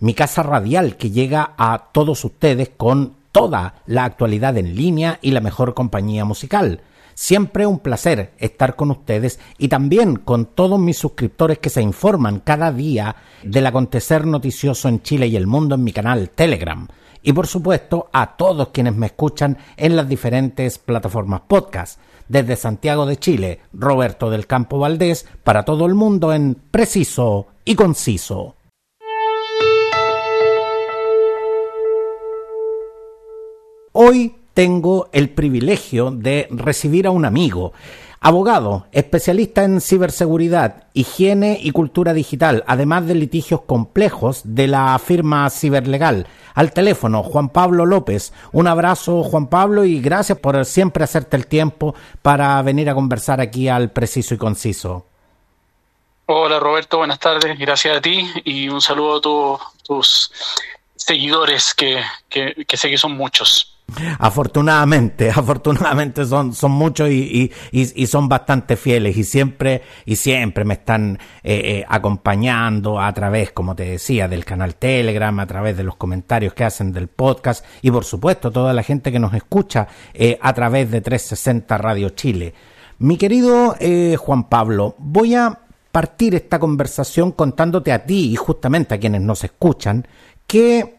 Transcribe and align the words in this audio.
mi 0.00 0.14
casa 0.14 0.42
radial 0.42 0.96
que 0.96 1.10
llega 1.10 1.52
a 1.56 1.90
todos 1.92 2.24
ustedes 2.24 2.70
con 2.76 3.14
toda 3.32 3.82
la 3.86 4.04
actualidad 4.04 4.56
en 4.56 4.76
línea 4.76 5.18
y 5.20 5.32
la 5.32 5.40
mejor 5.40 5.74
compañía 5.74 6.24
musical. 6.24 6.82
Siempre 7.14 7.66
un 7.66 7.78
placer 7.78 8.32
estar 8.38 8.76
con 8.76 8.90
ustedes 8.90 9.38
y 9.58 9.68
también 9.68 10.16
con 10.16 10.46
todos 10.46 10.78
mis 10.80 10.98
suscriptores 10.98 11.58
que 11.58 11.70
se 11.70 11.82
informan 11.82 12.40
cada 12.40 12.72
día 12.72 13.16
del 13.42 13.66
acontecer 13.66 14.26
noticioso 14.26 14.88
en 14.88 15.02
Chile 15.02 15.28
y 15.28 15.36
el 15.36 15.46
mundo 15.46 15.76
en 15.76 15.84
mi 15.84 15.92
canal 15.92 16.30
Telegram. 16.30 16.86
Y 17.22 17.32
por 17.32 17.46
supuesto 17.46 18.08
a 18.12 18.36
todos 18.36 18.68
quienes 18.68 18.94
me 18.94 19.06
escuchan 19.06 19.58
en 19.76 19.96
las 19.96 20.08
diferentes 20.08 20.78
plataformas 20.78 21.42
podcast. 21.48 21.98
Desde 22.28 22.56
Santiago 22.56 23.06
de 23.06 23.16
Chile, 23.16 23.60
Roberto 23.72 24.30
del 24.30 24.46
Campo 24.46 24.78
Valdés, 24.78 25.26
para 25.42 25.64
todo 25.64 25.86
el 25.86 25.94
mundo 25.94 26.32
en 26.32 26.54
preciso 26.70 27.48
y 27.64 27.74
conciso. 27.74 28.56
Hoy 33.96 34.34
tengo 34.54 35.08
el 35.12 35.30
privilegio 35.30 36.10
de 36.10 36.48
recibir 36.50 37.06
a 37.06 37.12
un 37.12 37.24
amigo, 37.24 37.72
abogado, 38.18 38.88
especialista 38.90 39.62
en 39.62 39.80
ciberseguridad, 39.80 40.88
higiene 40.94 41.60
y 41.62 41.70
cultura 41.70 42.12
digital, 42.12 42.64
además 42.66 43.06
de 43.06 43.14
litigios 43.14 43.60
complejos 43.60 44.40
de 44.42 44.66
la 44.66 44.98
firma 44.98 45.48
Ciberlegal. 45.48 46.26
Al 46.54 46.72
teléfono, 46.72 47.22
Juan 47.22 47.50
Pablo 47.50 47.86
López. 47.86 48.32
Un 48.50 48.66
abrazo, 48.66 49.22
Juan 49.22 49.46
Pablo, 49.46 49.84
y 49.84 50.00
gracias 50.00 50.38
por 50.38 50.64
siempre 50.64 51.04
hacerte 51.04 51.36
el 51.36 51.46
tiempo 51.46 51.94
para 52.20 52.60
venir 52.62 52.90
a 52.90 52.94
conversar 52.94 53.40
aquí 53.40 53.68
al 53.68 53.92
preciso 53.92 54.34
y 54.34 54.38
conciso. 54.38 55.06
Hola 56.26 56.58
Roberto, 56.58 56.98
buenas 56.98 57.20
tardes, 57.20 57.56
gracias 57.56 57.96
a 57.96 58.00
ti 58.00 58.28
y 58.44 58.68
un 58.68 58.80
saludo 58.80 59.54
a 59.54 59.60
tus 59.84 60.32
seguidores 60.96 61.72
que, 61.74 62.02
que 62.28 62.76
sé 62.76 62.90
que 62.90 62.98
son 62.98 63.12
muchos. 63.12 63.73
Afortunadamente, 64.18 65.30
afortunadamente 65.34 66.24
son, 66.24 66.54
son 66.54 66.72
muchos 66.72 67.10
y, 67.10 67.52
y, 67.70 68.06
son 68.06 68.28
bastante 68.28 68.76
fieles 68.76 69.16
y 69.16 69.24
siempre, 69.24 69.82
y 70.06 70.16
siempre 70.16 70.64
me 70.64 70.74
están 70.74 71.18
eh, 71.42 71.60
eh, 71.64 71.84
acompañando 71.88 72.98
a 73.00 73.12
través, 73.12 73.52
como 73.52 73.76
te 73.76 73.84
decía, 73.84 74.26
del 74.26 74.44
canal 74.44 74.76
Telegram, 74.76 75.38
a 75.38 75.46
través 75.46 75.76
de 75.76 75.84
los 75.84 75.96
comentarios 75.96 76.54
que 76.54 76.64
hacen 76.64 76.92
del 76.92 77.08
podcast 77.08 77.64
y 77.82 77.90
por 77.90 78.04
supuesto 78.04 78.50
toda 78.50 78.72
la 78.72 78.82
gente 78.82 79.12
que 79.12 79.18
nos 79.18 79.34
escucha 79.34 79.86
eh, 80.12 80.38
a 80.40 80.52
través 80.52 80.90
de 80.90 81.00
360 81.00 81.78
Radio 81.78 82.10
Chile. 82.10 82.54
Mi 82.98 83.16
querido 83.16 83.76
Juan 84.18 84.48
Pablo, 84.48 84.94
voy 84.98 85.34
a 85.34 85.58
partir 85.90 86.34
esta 86.34 86.58
conversación 86.58 87.32
contándote 87.32 87.92
a 87.92 88.06
ti 88.06 88.32
y 88.32 88.36
justamente 88.36 88.94
a 88.94 88.98
quienes 88.98 89.20
nos 89.20 89.42
escuchan 89.44 90.06
que 90.46 90.93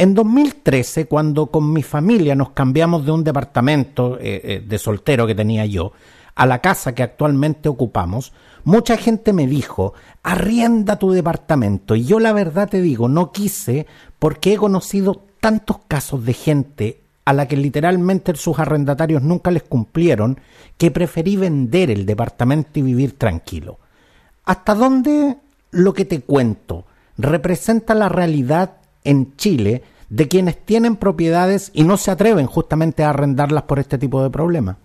en 0.00 0.14
2013, 0.14 1.04
cuando 1.04 1.48
con 1.48 1.74
mi 1.74 1.82
familia 1.82 2.34
nos 2.34 2.52
cambiamos 2.52 3.04
de 3.04 3.12
un 3.12 3.22
departamento 3.22 4.18
eh, 4.18 4.40
eh, 4.42 4.64
de 4.66 4.78
soltero 4.78 5.26
que 5.26 5.34
tenía 5.34 5.66
yo 5.66 5.92
a 6.34 6.46
la 6.46 6.62
casa 6.62 6.94
que 6.94 7.02
actualmente 7.02 7.68
ocupamos, 7.68 8.32
mucha 8.64 8.96
gente 8.96 9.34
me 9.34 9.46
dijo, 9.46 9.92
arrienda 10.22 10.98
tu 10.98 11.10
departamento. 11.10 11.96
Y 11.96 12.06
yo 12.06 12.18
la 12.18 12.32
verdad 12.32 12.70
te 12.70 12.80
digo, 12.80 13.10
no 13.10 13.30
quise 13.30 13.86
porque 14.18 14.54
he 14.54 14.56
conocido 14.56 15.26
tantos 15.38 15.80
casos 15.86 16.24
de 16.24 16.32
gente 16.32 17.02
a 17.26 17.34
la 17.34 17.46
que 17.46 17.58
literalmente 17.58 18.34
sus 18.36 18.58
arrendatarios 18.58 19.20
nunca 19.22 19.50
les 19.50 19.64
cumplieron, 19.64 20.40
que 20.78 20.90
preferí 20.90 21.36
vender 21.36 21.90
el 21.90 22.06
departamento 22.06 22.78
y 22.78 22.82
vivir 22.82 23.18
tranquilo. 23.18 23.78
¿Hasta 24.46 24.74
dónde 24.74 25.36
lo 25.72 25.92
que 25.92 26.06
te 26.06 26.22
cuento 26.22 26.86
representa 27.18 27.94
la 27.94 28.08
realidad 28.08 28.79
en 29.10 29.36
Chile 29.36 29.82
de 30.08 30.28
quienes 30.28 30.64
tienen 30.64 30.96
propiedades 30.96 31.70
y 31.74 31.84
no 31.84 31.96
se 31.96 32.10
atreven 32.10 32.46
justamente 32.46 33.04
a 33.04 33.10
arrendarlas 33.10 33.64
por 33.64 33.78
este 33.78 33.98
tipo 33.98 34.22
de 34.22 34.30
problemas. 34.30 34.76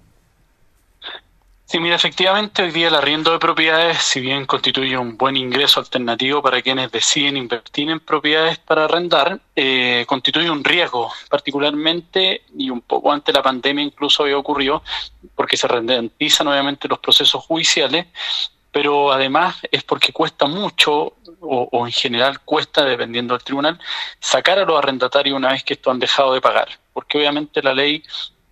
Sí, 1.67 1.79
mira, 1.79 1.95
efectivamente 1.95 2.61
hoy 2.61 2.71
día 2.71 2.89
el 2.89 2.95
arriendo 2.95 3.31
de 3.31 3.39
propiedades, 3.39 3.97
si 3.97 4.19
bien 4.19 4.45
constituye 4.45 4.95
un 4.99 5.17
buen 5.17 5.35
ingreso 5.35 5.79
alternativo 5.79 6.43
para 6.43 6.61
quienes 6.61 6.91
deciden 6.91 7.37
invertir 7.37 7.89
en 7.89 7.99
propiedades 7.99 8.59
para 8.59 8.85
arrendar, 8.85 9.41
eh, 9.55 10.05
constituye 10.07 10.49
un 10.51 10.63
riesgo, 10.63 11.11
particularmente, 11.27 12.43
y 12.55 12.69
un 12.69 12.81
poco 12.81 13.11
antes 13.11 13.33
de 13.33 13.39
la 13.39 13.43
pandemia 13.43 13.83
incluso 13.83 14.21
había 14.21 14.37
ocurrido, 14.37 14.83
porque 15.33 15.57
se 15.57 15.67
ralentizan 15.67 16.47
obviamente 16.47 16.87
los 16.87 16.99
procesos 16.99 17.43
judiciales 17.43 18.05
pero 18.75 19.09
además 19.09 19.55
es 19.71 19.83
porque 19.83 20.11
cuesta 20.11 20.47
mucho, 20.47 21.13
o, 21.39 21.87
en 21.87 21.93
general 21.93 22.41
cuesta, 22.41 22.83
dependiendo 22.83 23.33
del 23.33 23.41
tribunal, 23.41 23.79
sacar 24.19 24.59
a 24.59 24.65
los 24.65 24.77
arrendatarios 24.77 25.37
una 25.37 25.53
vez 25.53 25.63
que 25.63 25.75
esto 25.75 25.91
han 25.91 25.99
dejado 25.99 26.33
de 26.33 26.41
pagar, 26.41 26.67
porque 26.91 27.17
obviamente 27.17 27.63
la 27.63 27.73
ley 27.73 28.03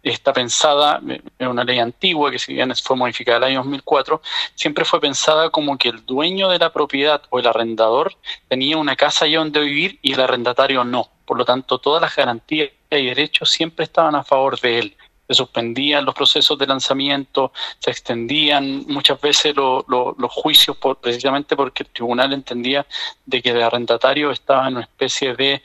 está 0.02 0.32
pensada, 0.32 1.02
es 1.38 1.46
una 1.46 1.66
ley 1.66 1.80
antigua 1.80 2.32
que 2.32 2.40
si 2.40 2.54
bien 2.54 2.74
fue 2.74 2.96
modificada 2.96 3.40
en 3.40 3.44
el 3.44 3.50
año 3.50 3.64
2004, 3.64 4.22
siempre 4.56 4.86
fue 4.86 5.02
pensada 5.02 5.50
como 5.50 5.78
que 5.78 5.90
el 5.90 6.06
dueño 6.06 6.48
de 6.48 6.60
la 6.60 6.72
propiedad 6.72 7.22
o 7.30 7.40
el 7.40 7.48
arrendador 7.48 8.16
tenía 8.48 8.78
una 8.78 8.96
casa 8.96 9.26
allá 9.26 9.40
donde 9.40 9.60
vivir 9.60 10.00
y 10.02 10.14
el 10.14 10.22
arrendatario 10.22 10.86
no. 10.86 11.10
Por 11.26 11.38
lo 11.38 11.44
tanto, 11.44 11.80
todas 11.80 12.02
las 12.02 12.16
garantías 12.16 12.70
y 12.90 13.06
derechos 13.08 13.50
siempre 13.50 13.84
estaban 13.84 14.16
a 14.16 14.24
favor 14.24 14.58
de 14.62 14.80
él 14.80 14.98
se 15.28 15.34
suspendían 15.34 16.06
los 16.06 16.16
procesos 16.16 16.58
de 16.58 16.68
lanzamiento, 16.68 17.52
se 17.80 17.92
extendían 17.92 18.86
muchas 18.88 19.20
veces 19.22 19.56
los 19.56 20.32
juicios 20.32 20.78
precisamente 21.02 21.56
porque 21.56 21.84
el 21.84 21.90
tribunal 21.90 22.34
entendía 22.34 22.86
de 23.26 23.42
que 23.42 23.52
el 23.52 23.62
arrendatario 23.62 24.32
estaba 24.32 24.68
en 24.68 24.76
una 24.76 24.84
especie 24.84 25.36
de 25.36 25.62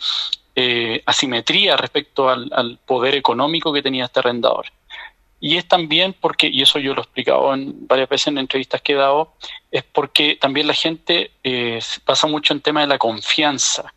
eh, 0.55 1.03
asimetría 1.07 1.77
respecto 1.77 2.29
al, 2.29 2.79
poder 2.85 3.15
económico 3.15 3.73
que 3.73 3.83
tenía 3.83 4.07
este 4.07 4.21
arrendador. 4.21 4.67
Y 5.41 5.57
es 5.57 5.69
también 5.69 6.17
porque, 6.21 6.49
y 6.49 6.63
eso 6.63 6.81
yo 6.81 6.95
lo 6.95 7.01
he 7.01 7.05
explicado 7.05 7.55
en 7.55 7.87
varias 7.87 8.09
veces 8.09 8.27
en 8.29 8.39
entrevistas 8.39 8.83
que 8.83 8.95
he 8.95 8.97
dado, 8.97 9.35
es 9.71 9.85
porque 9.85 10.37
también 10.41 10.67
la 10.67 10.75
gente 10.75 11.31
eh, 11.45 11.79
pasa 12.05 12.27
mucho 12.27 12.53
en 12.53 12.61
tema 12.61 12.81
de 12.81 12.89
la 12.89 12.99
confianza. 12.99 13.95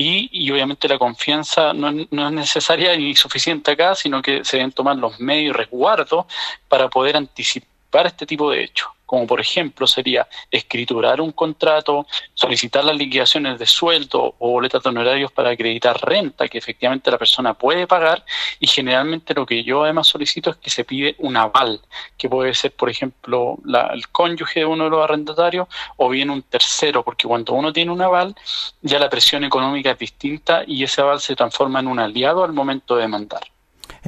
Y, 0.00 0.48
obviamente 0.52 0.86
la 0.86 0.96
confianza 0.96 1.72
no, 1.72 1.90
no, 1.90 2.28
es 2.28 2.32
necesaria 2.32 2.96
ni 2.96 3.16
suficiente 3.16 3.72
acá, 3.72 3.96
sino 3.96 4.22
que 4.22 4.44
se 4.44 4.58
deben 4.58 4.70
tomar 4.70 4.96
los 4.96 5.18
medios 5.18 5.50
y 5.50 5.58
resguardos 5.58 6.26
para 6.68 6.88
poder 6.88 7.16
anticipar 7.16 8.06
este 8.06 8.24
tipo 8.24 8.48
de 8.50 8.62
hechos 8.62 8.88
como 9.08 9.26
por 9.26 9.40
ejemplo 9.40 9.86
sería 9.86 10.28
escriturar 10.50 11.22
un 11.22 11.32
contrato, 11.32 12.06
solicitar 12.34 12.84
las 12.84 12.94
liquidaciones 12.94 13.58
de 13.58 13.64
sueldo 13.64 14.34
o 14.38 14.50
boletas 14.50 14.82
de 14.82 14.90
honorarios 14.90 15.32
para 15.32 15.48
acreditar 15.48 15.98
renta 16.02 16.46
que 16.46 16.58
efectivamente 16.58 17.10
la 17.10 17.16
persona 17.16 17.54
puede 17.54 17.86
pagar 17.86 18.22
y 18.60 18.66
generalmente 18.66 19.32
lo 19.32 19.46
que 19.46 19.64
yo 19.64 19.84
además 19.84 20.08
solicito 20.08 20.50
es 20.50 20.56
que 20.56 20.68
se 20.68 20.84
pide 20.84 21.16
un 21.20 21.38
aval, 21.38 21.80
que 22.18 22.28
puede 22.28 22.52
ser 22.52 22.72
por 22.72 22.90
ejemplo 22.90 23.56
el 23.94 24.08
cónyuge 24.08 24.60
de 24.60 24.66
uno 24.66 24.84
de 24.84 24.90
los 24.90 25.02
arrendatarios 25.02 25.68
o 25.96 26.10
bien 26.10 26.28
un 26.28 26.42
tercero, 26.42 27.02
porque 27.02 27.26
cuando 27.26 27.54
uno 27.54 27.72
tiene 27.72 27.90
un 27.90 28.02
aval 28.02 28.34
ya 28.82 28.98
la 28.98 29.08
presión 29.08 29.42
económica 29.42 29.92
es 29.92 29.98
distinta 29.98 30.64
y 30.66 30.84
ese 30.84 31.00
aval 31.00 31.20
se 31.22 31.34
transforma 31.34 31.80
en 31.80 31.86
un 31.86 31.98
aliado 31.98 32.44
al 32.44 32.52
momento 32.52 32.96
de 32.96 33.02
demandar. 33.02 33.57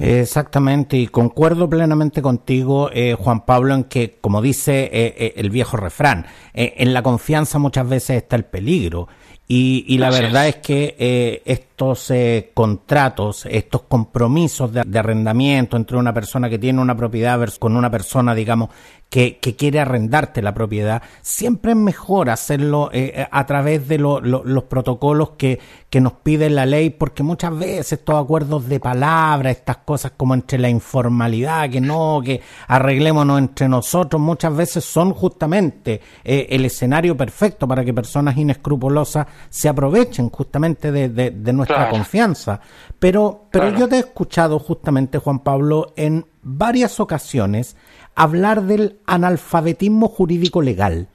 Exactamente, 0.01 0.97
y 0.97 1.07
concuerdo 1.09 1.69
plenamente 1.69 2.23
contigo, 2.23 2.91
eh, 2.93 3.15
Juan 3.19 3.45
Pablo, 3.45 3.75
en 3.75 3.85
que, 3.85 4.19
como 4.21 4.41
dice 4.41 4.85
eh, 4.85 5.15
eh, 5.17 5.35
el 5.37 5.51
viejo 5.51 5.77
refrán, 5.77 6.27
en 6.55 6.95
la 6.95 7.03
confianza 7.03 7.59
muchas 7.59 7.89
veces 7.89 8.17
está 8.17 8.37
el 8.37 8.45
peligro. 8.45 9.09
Y, 9.47 9.99
la 9.99 10.11
verdad 10.11 10.47
es 10.47 10.57
que 10.57 11.43
estos 11.81 12.13
contratos, 12.53 13.47
estos 13.47 13.83
compromisos 13.83 14.73
de, 14.73 14.83
de, 14.85 14.99
arrendamiento 14.99 15.77
entre 15.77 15.97
una 15.97 16.13
persona 16.13 16.51
que 16.51 16.59
tiene 16.59 16.81
una 16.81 16.97
propiedad 16.97 17.41
con 17.59 17.77
una 17.77 17.91
persona, 17.91 18.35
digamos, 18.35 18.69
que, 19.11 19.39
quiere 19.59 19.81
arrendarte 19.81 20.41
la 20.41 20.55
propiedad, 20.55 21.03
siempre 21.21 21.73
es 21.73 21.77
mejor 21.77 22.31
hacerlo 22.31 22.91
eh, 22.93 23.13
eh, 23.17 23.27
a 23.31 23.45
través 23.45 23.89
de 23.89 23.99
los 23.99 24.65
protocolos 24.65 25.31
que, 25.31 25.59
que 25.91 26.01
nos 26.01 26.13
pide 26.13 26.49
la 26.49 26.65
ley, 26.65 26.91
porque 26.91 27.25
muchas 27.25 27.59
veces 27.59 27.95
estos 27.95 28.23
acuerdos 28.23 28.69
de 28.69 28.79
palabra, 28.79 29.51
estas 29.51 29.79
cosas 29.79 30.13
como 30.17 30.35
entre 30.35 30.59
la 30.59 30.69
informalidad, 30.69 31.69
que 31.69 31.81
no, 31.81 32.21
que 32.25 32.41
arreglémonos 32.69 33.41
entre 33.41 33.69
nosotros, 33.69 34.23
muchas 34.23 34.55
veces 34.55 34.85
son 34.85 35.13
justamente 35.13 36.01
eh, 36.23 36.47
el 36.51 36.65
escenario 36.65 37.17
perfecto 37.17 37.67
para 37.67 37.85
que 37.85 37.93
personas 37.93 38.37
inescrupulosas 38.37 39.27
se 39.49 39.69
aprovechen 39.69 40.31
justamente 40.31 40.93
de, 40.93 41.09
de, 41.09 41.53
nuestra 41.53 41.70
confianza. 41.91 42.61
Pero, 42.99 43.47
pero 43.51 43.77
yo 43.77 43.89
te 43.89 43.97
he 43.97 44.01
escuchado 44.01 44.59
justamente, 44.59 45.19
Juan 45.19 45.41
Pablo, 45.41 45.93
en 45.97 46.27
varias 46.43 47.01
ocasiones 47.01 47.77
hablar 48.15 48.63
del 48.63 48.99
analfabetismo 49.07 50.09
jurídico 50.09 50.63
legal. 50.63 51.09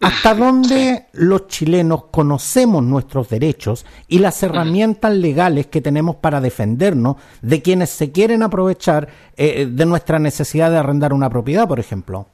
¿Hasta 0.00 0.32
dónde 0.32 1.06
los 1.12 1.48
chilenos 1.48 2.04
conocemos 2.12 2.84
nuestros 2.84 3.28
derechos 3.28 3.84
y 4.06 4.20
las 4.20 4.40
herramientas 4.44 5.12
legales 5.12 5.66
que 5.66 5.80
tenemos 5.80 6.16
para 6.16 6.40
defendernos 6.40 7.16
de 7.42 7.62
quienes 7.62 7.90
se 7.90 8.12
quieren 8.12 8.44
aprovechar 8.44 9.08
eh, 9.36 9.66
de 9.68 9.86
nuestra 9.86 10.20
necesidad 10.20 10.70
de 10.70 10.78
arrendar 10.78 11.12
una 11.12 11.28
propiedad, 11.28 11.66
por 11.66 11.80
ejemplo? 11.80 12.28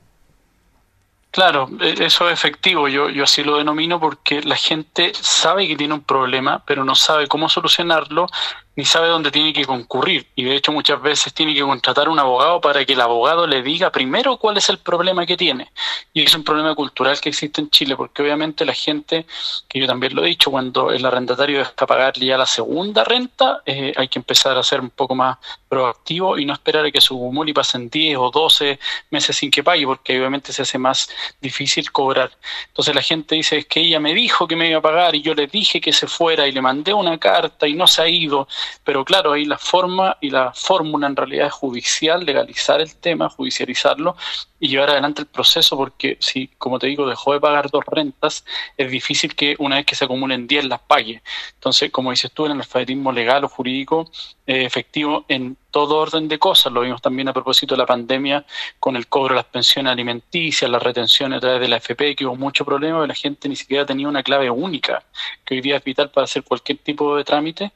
Claro, 1.34 1.68
e, 1.80 2.04
eso 2.04 2.28
es 2.28 2.32
efectivo, 2.32 2.86
yo, 2.86 3.10
yo 3.10 3.24
así 3.24 3.42
lo 3.42 3.56
denomino 3.56 3.98
porque 3.98 4.40
la 4.42 4.54
gente 4.54 5.10
sabe 5.20 5.66
que 5.66 5.74
tiene 5.74 5.94
un 5.94 6.04
problema, 6.04 6.62
pero 6.64 6.84
no 6.84 6.94
sabe 6.94 7.26
cómo 7.26 7.48
solucionarlo 7.48 8.28
ni 8.76 8.84
sabe 8.84 9.08
dónde 9.08 9.30
tiene 9.30 9.52
que 9.52 9.64
concurrir. 9.64 10.26
Y 10.34 10.44
de 10.44 10.56
hecho 10.56 10.72
muchas 10.72 11.00
veces 11.00 11.32
tiene 11.32 11.54
que 11.54 11.62
contratar 11.62 12.08
un 12.08 12.18
abogado 12.18 12.60
para 12.60 12.84
que 12.84 12.94
el 12.94 13.00
abogado 13.00 13.46
le 13.46 13.62
diga 13.62 13.90
primero 13.90 14.36
cuál 14.36 14.56
es 14.56 14.68
el 14.68 14.78
problema 14.78 15.26
que 15.26 15.36
tiene. 15.36 15.70
Y 16.12 16.22
es 16.22 16.34
un 16.34 16.44
problema 16.44 16.74
cultural 16.74 17.20
que 17.20 17.28
existe 17.28 17.60
en 17.60 17.70
Chile, 17.70 17.96
porque 17.96 18.22
obviamente 18.22 18.64
la 18.64 18.74
gente, 18.74 19.26
que 19.68 19.78
yo 19.78 19.86
también 19.86 20.14
lo 20.14 20.24
he 20.24 20.28
dicho, 20.28 20.50
cuando 20.50 20.90
el 20.90 21.04
arrendatario 21.04 21.58
deja 21.58 21.86
pagarle 21.86 22.26
ya 22.26 22.38
la 22.38 22.46
segunda 22.46 23.04
renta, 23.04 23.62
eh, 23.66 23.92
hay 23.96 24.08
que 24.08 24.18
empezar 24.18 24.56
a 24.56 24.62
ser 24.62 24.80
un 24.80 24.90
poco 24.90 25.14
más 25.14 25.38
proactivo 25.68 26.38
y 26.38 26.44
no 26.44 26.52
esperar 26.52 26.84
a 26.84 26.90
que 26.90 27.00
su 27.00 27.14
y 27.46 27.52
pasen 27.52 27.90
10 27.90 28.16
o 28.18 28.30
12 28.30 28.78
meses 29.10 29.36
sin 29.36 29.50
que 29.50 29.62
pague, 29.62 29.86
porque 29.86 30.18
obviamente 30.18 30.52
se 30.52 30.62
hace 30.62 30.78
más 30.78 31.08
difícil 31.40 31.90
cobrar. 31.90 32.30
Entonces 32.68 32.94
la 32.94 33.02
gente 33.02 33.34
dice, 33.34 33.58
es 33.58 33.66
que 33.66 33.80
ella 33.80 34.00
me 34.00 34.14
dijo 34.14 34.46
que 34.46 34.56
me 34.56 34.68
iba 34.68 34.78
a 34.78 34.82
pagar 34.82 35.14
y 35.14 35.22
yo 35.22 35.34
le 35.34 35.46
dije 35.46 35.80
que 35.80 35.92
se 35.92 36.06
fuera 36.06 36.46
y 36.46 36.52
le 36.52 36.60
mandé 36.60 36.94
una 36.94 37.18
carta 37.18 37.66
y 37.66 37.74
no 37.74 37.86
se 37.86 38.02
ha 38.02 38.08
ido 38.08 38.46
pero 38.84 39.04
claro, 39.04 39.32
ahí 39.32 39.44
la 39.44 39.58
forma 39.58 40.16
y 40.20 40.30
la 40.30 40.52
fórmula 40.52 41.06
en 41.06 41.16
realidad 41.16 41.48
es 41.48 41.52
judicial, 41.52 42.24
legalizar 42.24 42.80
el 42.80 42.94
tema, 42.96 43.28
judicializarlo 43.28 44.16
y 44.64 44.68
llevar 44.68 44.88
adelante 44.88 45.20
el 45.20 45.26
proceso, 45.26 45.76
porque 45.76 46.16
si, 46.20 46.48
como 46.56 46.78
te 46.78 46.86
digo, 46.86 47.06
dejó 47.06 47.34
de 47.34 47.40
pagar 47.40 47.70
dos 47.70 47.84
rentas, 47.84 48.46
es 48.78 48.90
difícil 48.90 49.34
que 49.34 49.56
una 49.58 49.76
vez 49.76 49.84
que 49.84 49.94
se 49.94 50.06
acumulen 50.06 50.46
10 50.46 50.64
las 50.64 50.80
pague. 50.80 51.22
Entonces, 51.52 51.90
como 51.90 52.12
dices 52.12 52.32
tú, 52.32 52.46
en 52.46 52.52
el 52.52 52.60
alfabetismo 52.60 53.12
legal 53.12 53.44
o 53.44 53.48
jurídico, 53.50 54.10
eh, 54.46 54.64
efectivo 54.64 55.26
en 55.28 55.58
todo 55.74 55.96
orden 55.96 56.28
de 56.28 56.38
cosas. 56.38 56.72
Lo 56.72 56.82
vimos 56.82 57.02
también 57.02 57.26
a 57.28 57.32
propósito 57.32 57.74
de 57.74 57.78
la 57.78 57.86
pandemia 57.86 58.46
con 58.78 58.94
el 58.94 59.08
cobro 59.08 59.30
de 59.34 59.40
las 59.40 59.46
pensiones 59.46 59.90
alimenticias, 59.90 60.70
las 60.70 60.80
retenciones 60.80 61.38
a 61.38 61.40
través 61.40 61.60
de 61.62 61.66
la 61.66 61.78
FP, 61.78 62.14
que 62.14 62.24
hubo 62.24 62.36
mucho 62.36 62.64
problema, 62.64 63.04
la 63.08 63.14
gente 63.14 63.48
ni 63.48 63.56
siquiera 63.56 63.84
tenía 63.84 64.06
una 64.06 64.22
clave 64.22 64.48
única, 64.48 65.02
que 65.44 65.54
hoy 65.54 65.62
día 65.62 65.78
es 65.78 65.82
vital 65.82 66.12
para 66.12 66.26
hacer 66.26 66.44
cualquier 66.44 66.78
tipo 66.78 67.16
de 67.16 67.24
trámite. 67.24 67.72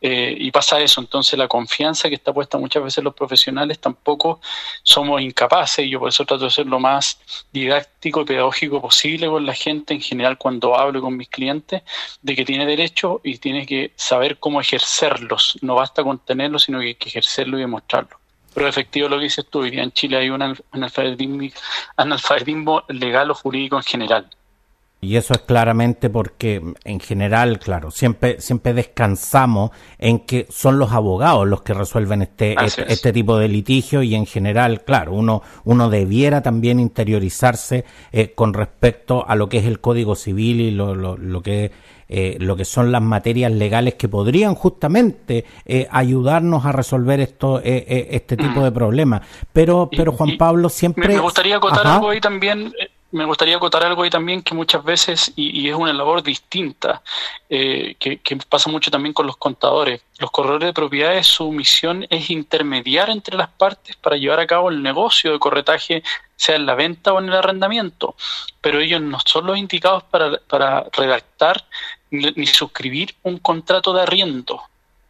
Eh, 0.00 0.34
y 0.38 0.50
pasa 0.50 0.80
eso, 0.80 1.02
entonces 1.02 1.38
la 1.38 1.46
confianza 1.46 2.08
que 2.08 2.14
está 2.14 2.32
puesta 2.32 2.56
muchas 2.56 2.84
veces 2.84 3.04
los 3.04 3.14
profesionales 3.14 3.78
tampoco 3.80 4.40
somos 4.82 5.20
incapaces, 5.20 5.84
y 5.84 5.90
yo 5.90 6.00
por 6.00 6.08
eso 6.08 6.24
trato 6.32 6.46
de 6.46 6.50
ser 6.50 6.66
lo 6.66 6.80
más 6.80 7.18
didáctico 7.52 8.22
y 8.22 8.24
pedagógico 8.24 8.80
posible 8.80 9.28
con 9.28 9.46
la 9.46 9.54
gente 9.54 9.94
en 9.94 10.00
general 10.00 10.38
cuando 10.38 10.76
hablo 10.76 11.00
con 11.00 11.16
mis 11.16 11.28
clientes, 11.28 11.82
de 12.20 12.36
que 12.36 12.44
tiene 12.44 12.66
derecho 12.66 13.20
y 13.22 13.38
tiene 13.38 13.66
que 13.66 13.92
saber 13.96 14.38
cómo 14.38 14.60
ejercerlos. 14.60 15.58
No 15.62 15.74
basta 15.74 16.02
con 16.02 16.18
tenerlos, 16.18 16.64
sino 16.64 16.80
que 16.80 16.86
hay 16.86 16.94
que 16.94 17.08
ejercerlos 17.08 17.58
y 17.58 17.62
demostrarlo. 17.62 18.18
Pero 18.54 18.68
efectivo 18.68 19.08
lo 19.08 19.16
que 19.16 19.24
dices 19.24 19.46
tú, 19.48 19.60
hoy 19.60 19.78
en 19.78 19.92
Chile 19.92 20.18
hay 20.18 20.30
un 20.30 20.56
analfabetismo, 20.72 22.82
legal 22.88 23.30
o 23.30 23.34
jurídico 23.34 23.76
en 23.76 23.82
general. 23.82 24.28
Y 25.04 25.16
eso 25.16 25.34
es 25.34 25.40
claramente 25.40 26.10
porque 26.10 26.62
en 26.84 27.00
general, 27.00 27.58
claro, 27.58 27.90
siempre, 27.90 28.40
siempre 28.40 28.72
descansamos 28.72 29.72
en 29.98 30.20
que 30.20 30.46
son 30.48 30.78
los 30.78 30.92
abogados 30.92 31.44
los 31.48 31.62
que 31.62 31.74
resuelven 31.74 32.22
este, 32.22 32.54
este, 32.64 32.84
este, 32.92 33.12
tipo 33.12 33.36
de 33.36 33.48
litigio 33.48 34.04
y 34.04 34.14
en 34.14 34.26
general, 34.26 34.84
claro, 34.84 35.14
uno, 35.14 35.42
uno 35.64 35.90
debiera 35.90 36.40
también 36.40 36.78
interiorizarse 36.78 37.84
eh, 38.12 38.32
con 38.36 38.54
respecto 38.54 39.28
a 39.28 39.34
lo 39.34 39.48
que 39.48 39.58
es 39.58 39.64
el 39.64 39.80
Código 39.80 40.14
Civil 40.14 40.60
y 40.60 40.70
lo, 40.70 40.94
lo, 40.94 41.16
lo 41.16 41.42
que 41.42 41.72
eh, 42.08 42.36
lo 42.38 42.54
que 42.54 42.64
son 42.64 42.92
las 42.92 43.02
materias 43.02 43.50
legales 43.50 43.94
que 43.94 44.06
podrían 44.06 44.54
justamente 44.54 45.44
eh, 45.64 45.88
ayudarnos 45.90 46.64
a 46.64 46.70
resolver 46.70 47.18
esto, 47.18 47.60
este 47.64 48.36
tipo 48.36 48.60
mm. 48.60 48.64
de 48.64 48.70
problemas. 48.70 49.22
Pero, 49.52 49.90
pero 49.90 50.12
Juan 50.12 50.36
Pablo 50.38 50.68
siempre... 50.68 51.08
Me 51.08 51.18
gustaría 51.18 51.56
acotar 51.56 51.86
algo 51.86 52.10
ahí 52.10 52.20
también 52.20 52.72
me 53.12 53.24
gustaría 53.24 53.56
acotar 53.56 53.84
algo 53.84 54.02
ahí 54.02 54.10
también 54.10 54.42
que 54.42 54.54
muchas 54.54 54.82
veces, 54.82 55.32
y, 55.36 55.68
es 55.68 55.74
una 55.74 55.92
labor 55.92 56.22
distinta, 56.22 57.02
que, 57.48 57.96
que, 57.98 58.36
pasa 58.48 58.70
mucho 58.70 58.90
también 58.90 59.12
con 59.12 59.26
los 59.26 59.36
contadores. 59.36 60.02
Los 60.18 60.30
corredores 60.30 60.66
de 60.66 60.72
propiedades, 60.72 61.26
su 61.26 61.52
misión 61.52 62.06
es 62.10 62.30
intermediar 62.30 63.10
entre 63.10 63.36
las 63.36 63.48
partes 63.48 63.96
para 63.96 64.16
llevar 64.16 64.40
a 64.40 64.46
cabo 64.46 64.70
el 64.70 64.82
negocio 64.82 65.32
de 65.32 65.38
corretaje 65.38 66.02
sea 66.36 66.56
en 66.56 66.66
la 66.66 66.74
venta 66.74 67.12
o 67.12 67.20
en 67.20 67.28
el 67.28 67.34
arrendamiento, 67.34 68.16
pero 68.60 68.80
ellos 68.80 69.00
no 69.00 69.18
son 69.24 69.46
los 69.46 69.58
indicados 69.58 70.02
para, 70.04 70.38
para 70.48 70.86
redactar 70.92 71.64
ni 72.10 72.46
suscribir 72.46 73.14
un 73.22 73.38
contrato 73.38 73.92
de 73.92 74.02
arriendo. 74.02 74.62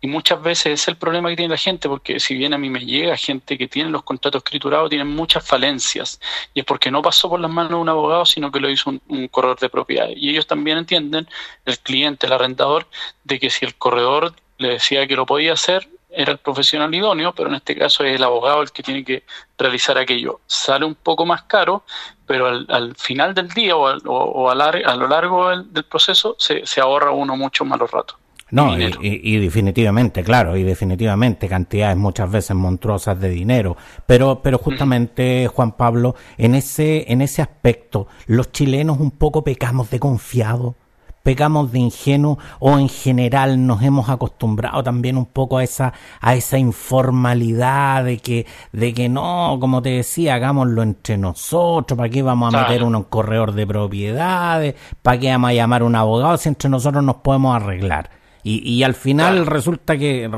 Y 0.05 0.09
muchas 0.09 0.43
veces 0.43 0.81
es 0.81 0.89
el 0.89 0.97
problema 0.97 1.29
que 1.31 1.37
tiene 1.37 1.55
la 1.55 1.57
gente, 1.57 1.89
porque 1.89 2.19
si 2.19 2.35
bien 2.35 2.53
a 2.53 2.59
mí 2.59 2.69
me 2.69 2.85
llega 2.85 3.17
gente 3.17 3.57
que 3.57 3.69
tiene 3.69 3.89
los 3.89 4.03
contratos 4.03 4.41
escriturados, 4.41 4.91
tienen 4.91 5.07
muchas 5.07 5.47
falencias. 5.47 6.21
Y 6.55 6.61
es 6.61 6.67
porque 6.67 6.91
no 6.91 7.01
pasó 7.03 7.29
por 7.31 7.39
las 7.39 7.51
manos 7.51 7.71
de 7.71 7.77
un 7.77 7.89
abogado, 7.89 8.27
sino 8.27 8.51
que 8.51 8.59
lo 8.59 8.69
hizo 8.69 8.91
un, 8.91 9.29
corredor 9.29 9.61
de 9.61 9.69
propiedad. 9.69 10.09
Y 10.15 10.31
ellos 10.31 10.49
también 10.49 10.79
entienden, 10.79 11.29
el 11.65 11.79
cliente, 11.79 12.27
el 12.27 12.33
arrendador, 12.33 12.89
de 13.23 13.39
que 13.39 13.49
si 13.49 13.65
el 13.65 13.77
corredor 13.77 14.35
le 14.59 14.71
decía 14.71 15.07
que 15.07 15.15
lo 15.15 15.25
podía 15.25 15.53
hacer, 15.53 15.89
era 16.11 16.33
el 16.33 16.39
profesional 16.39 16.93
idóneo, 16.93 17.33
pero 17.33 17.49
en 17.49 17.55
este 17.55 17.77
caso 17.77 18.03
es 18.03 18.17
el 18.17 18.25
abogado 18.25 18.61
el 18.61 18.73
que 18.73 18.83
tiene 18.83 19.05
que 19.05 19.23
realizar 19.57 19.97
aquello. 19.99 20.41
Sale 20.47 20.85
un 20.85 20.97
poco 20.97 21.25
más 21.25 21.45
caro, 21.45 21.85
pero 22.27 22.49
al, 22.49 22.97
final 22.97 23.35
del 23.35 23.49
día 23.51 23.77
o, 23.77 23.87
o, 23.87 24.51
a, 24.51 24.55
lo 24.97 25.07
largo 25.07 25.49
del, 25.51 25.85
proceso 25.85 26.35
se, 26.41 26.67
se, 26.67 26.81
ahorra 26.81 27.13
uno 27.13 27.37
mucho 27.37 27.65
malos 27.65 27.91
ratos. 27.93 28.17
No, 28.53 28.79
y, 28.79 28.93
y, 29.01 29.39
definitivamente, 29.39 30.23
claro, 30.23 30.59
y 30.59 30.63
definitivamente 30.63 31.49
cantidades 31.49 31.97
muchas 31.97 32.31
veces 32.31 32.55
monstruosas 32.55 33.19
de 33.19 33.31
dinero, 33.31 33.79
pero, 34.05 34.43
pero 34.43 34.59
justamente 34.59 35.49
Juan 35.49 35.73
Pablo, 35.73 36.15
en 36.37 36.55
ese, 36.55 37.11
en 37.11 37.23
ese 37.23 37.41
aspecto, 37.41 38.09
los 38.27 38.53
chilenos 38.53 39.01
un 39.01 39.13
poco 39.13 39.43
pecamos 39.43 39.89
de 39.89 39.99
confiado 39.99 40.77
pecamos 41.23 41.71
de 41.71 41.79
ingenuo 41.79 42.37
o 42.59 42.79
en 42.81 42.89
general 42.89 43.65
nos 43.65 43.81
hemos 43.83 44.09
acostumbrado 44.09 44.83
también 44.83 45.17
un 45.17 45.27
poco 45.27 45.59
a 45.59 45.63
esa 45.63 45.93
a 46.21 46.35
esa 46.35 46.59
informalidad 46.59 48.05
de 48.05 48.19
que 48.19 48.45
de 48.73 48.93
que 48.93 49.09
no 49.09 49.57
como 49.61 49.83
te 49.83 49.91
decía 49.91 50.35
hagámoslo 50.35 50.83
entre 50.83 51.17
nosotros 51.19 51.97
para 51.97 52.11
qué 52.11 52.23
vamos 52.23 52.53
a 52.53 52.63
meter 52.63 52.83
un 52.83 53.05
corredor 53.05 53.53
de 53.53 53.69
propiedades 53.69 54.75
para 55.01 55.21
qué 55.21 55.31
vamos 55.31 55.51
a 55.51 55.55
llamar 55.55 55.83
a 55.83 55.85
un 55.85 55.95
abogado 55.95 56.37
si 56.39 56.49
entre 56.49 56.69
nosotros 56.69 57.05
nos 57.05 57.17
podemos 57.17 57.55
arreglar 57.55 58.22
y, 58.43 58.69
y 58.69 58.83
al 58.83 58.95
final 58.95 59.47
resulta 59.47 59.97
que 59.97 60.29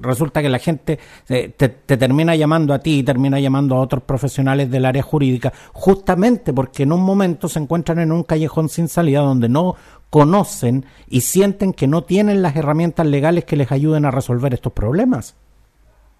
resulta 0.00 0.42
que 0.42 0.48
la 0.48 0.58
gente 0.58 0.98
te, 1.26 1.48
te, 1.48 1.68
termina 1.96 2.36
llamando 2.36 2.72
a 2.72 2.78
ti 2.78 2.98
y 2.98 3.02
termina 3.02 3.40
llamando 3.40 3.76
a 3.76 3.80
otros 3.80 4.02
profesionales 4.02 4.70
del 4.70 4.84
área 4.84 5.02
jurídica 5.02 5.52
justamente 5.72 6.52
porque 6.52 6.84
en 6.84 6.92
un 6.92 7.02
momento 7.02 7.48
se 7.48 7.58
encuentran 7.58 7.98
en 7.98 8.12
un 8.12 8.22
callejón 8.22 8.68
sin 8.68 8.88
salida 8.88 9.20
donde 9.20 9.48
no 9.48 9.76
conocen 10.10 10.86
y 11.08 11.22
sienten 11.22 11.72
que 11.72 11.86
no 11.86 12.02
tienen 12.02 12.42
las 12.42 12.56
herramientas 12.56 13.06
legales 13.06 13.44
que 13.44 13.56
les 13.56 13.70
ayuden 13.72 14.04
a 14.04 14.10
resolver 14.10 14.54
estos 14.54 14.72
problemas. 14.72 15.36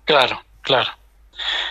Claro, 0.05 0.39
claro. 0.63 0.91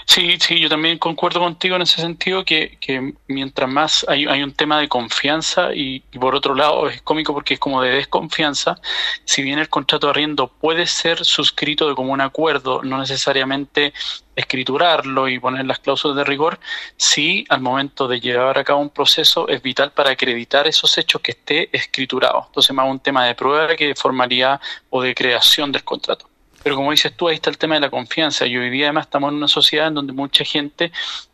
Sí, 0.05 0.37
sí, 0.39 0.59
yo 0.59 0.69
también 0.69 0.97
concuerdo 0.97 1.39
contigo 1.39 1.75
en 1.75 1.81
ese 1.81 2.01
sentido 2.01 2.45
que, 2.45 2.77
que 2.79 3.13
mientras 3.27 3.69
más 3.69 4.05
hay, 4.07 4.25
hay, 4.25 4.41
un 4.41 4.53
tema 4.53 4.79
de 4.79 4.87
confianza 4.87 5.73
y, 5.73 5.99
por 6.19 6.35
otro 6.35 6.55
lado 6.55 6.89
es 6.89 7.01
cómico 7.01 7.33
porque 7.33 7.55
es 7.55 7.59
como 7.59 7.81
de 7.81 7.91
desconfianza, 7.91 8.79
si 9.25 9.41
bien 9.41 9.59
el 9.59 9.69
contrato 9.69 10.07
de 10.07 10.11
arriendo 10.11 10.47
puede 10.47 10.87
ser 10.87 11.23
suscrito 11.25 11.87
de 11.89 11.95
común 11.95 12.21
acuerdo, 12.21 12.81
no 12.83 12.97
necesariamente 12.97 13.93
escriturarlo 14.35 15.27
y 15.27 15.39
poner 15.39 15.65
las 15.65 15.79
cláusulas 15.79 16.17
de 16.17 16.23
rigor, 16.23 16.59
sí 16.95 17.45
al 17.49 17.61
momento 17.61 18.07
de 18.07 18.19
llevar 18.19 18.57
a 18.57 18.63
cabo 18.63 18.79
un 18.79 18.91
proceso 18.91 19.47
es 19.47 19.61
vital 19.61 19.91
para 19.91 20.11
acreditar 20.11 20.67
esos 20.67 20.97
hechos 20.97 21.21
que 21.21 21.31
esté 21.31 21.69
escriturado. 21.75 22.45
Entonces 22.47 22.73
más 22.75 22.89
un 22.89 22.99
tema 22.99 23.25
de 23.25 23.35
prueba 23.35 23.75
que 23.75 23.87
de 23.87 23.95
formalidad 23.95 24.61
o 24.89 25.01
de 25.01 25.13
creación 25.15 25.71
del 25.71 25.83
contrato. 25.83 26.29
Pero 26.67 26.75
como 26.75 26.91
dices 26.91 27.15
tú, 27.15 27.29
ahí 27.29 27.35
está 27.35 27.49
el 27.49 27.57
tema 27.57 27.75
de 27.75 27.79
la 27.79 27.89
confianza. 27.89 28.45
Y 28.45 28.57
hoy 28.57 28.69
día 28.69 28.87
además 28.87 29.05
estamos 29.05 29.29
en 29.29 29.37
una 29.37 29.47
sociedad 29.47 29.87
en 29.87 29.93
donde 29.93 30.11
mucha 30.11 30.43
gente 30.43 30.91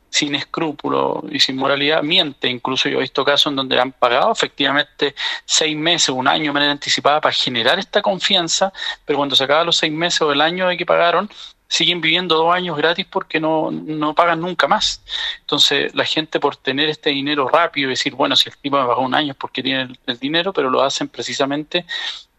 sin 0.08 0.36
escrúpulo 0.36 1.24
y 1.28 1.40
sin 1.40 1.56
moralidad 1.56 2.04
miente. 2.04 2.48
Incluso 2.48 2.88
yo 2.88 3.00
he 3.00 3.02
visto 3.02 3.25
casos 3.25 3.50
en 3.50 3.56
donde 3.56 3.80
han 3.80 3.94
pagado 3.94 4.32
efectivamente 4.32 5.16
seis 5.44 5.75
meses, 5.75 6.10
un 6.10 6.28
año 6.28 6.44
de 6.44 6.52
manera 6.52 6.72
anticipada 6.72 7.20
para 7.20 7.34
generar 7.34 7.80
esta 7.80 8.04
confianza, 8.04 8.72
pero 9.06 9.18
cuando 9.18 9.36
se 9.36 9.44
acaban 9.44 9.66
los 9.66 9.78
seis 9.78 9.92
meses 9.92 10.22
o 10.22 10.32
el 10.32 10.40
año 10.40 10.68
de 10.68 10.78
que 10.78 10.86
pagaron, 10.86 11.28
siguen 11.68 12.00
viviendo 12.00 12.36
dos 12.36 12.54
años 12.54 12.78
gratis 12.78 13.08
porque 13.10 13.40
no, 13.40 13.72
no 13.72 14.13
pagan 14.13 14.40
nunca 14.40 14.68
más. 14.68 15.02
Entonces 15.40 15.96
la 15.96 16.06
gente 16.06 16.40
por 16.40 16.58
tener 16.58 16.90
este 16.90 17.10
dinero 17.10 17.50
rápido 17.50 17.88
y 17.88 17.94
decir, 17.94 18.13
bueno, 18.13 18.36
si 18.36 18.50
el 18.50 18.58
tipo 18.58 18.80
me 18.80 18.86
pagó 18.86 19.02
un 19.02 19.16
año 19.16 19.32
es 19.32 19.38
porque 19.38 19.63
tiene 19.63 19.98
el 20.06 20.20
dinero, 20.20 20.54
pero 20.54 20.70
lo 20.70 20.84
hacen 20.84 21.08
precisamente 21.08 21.88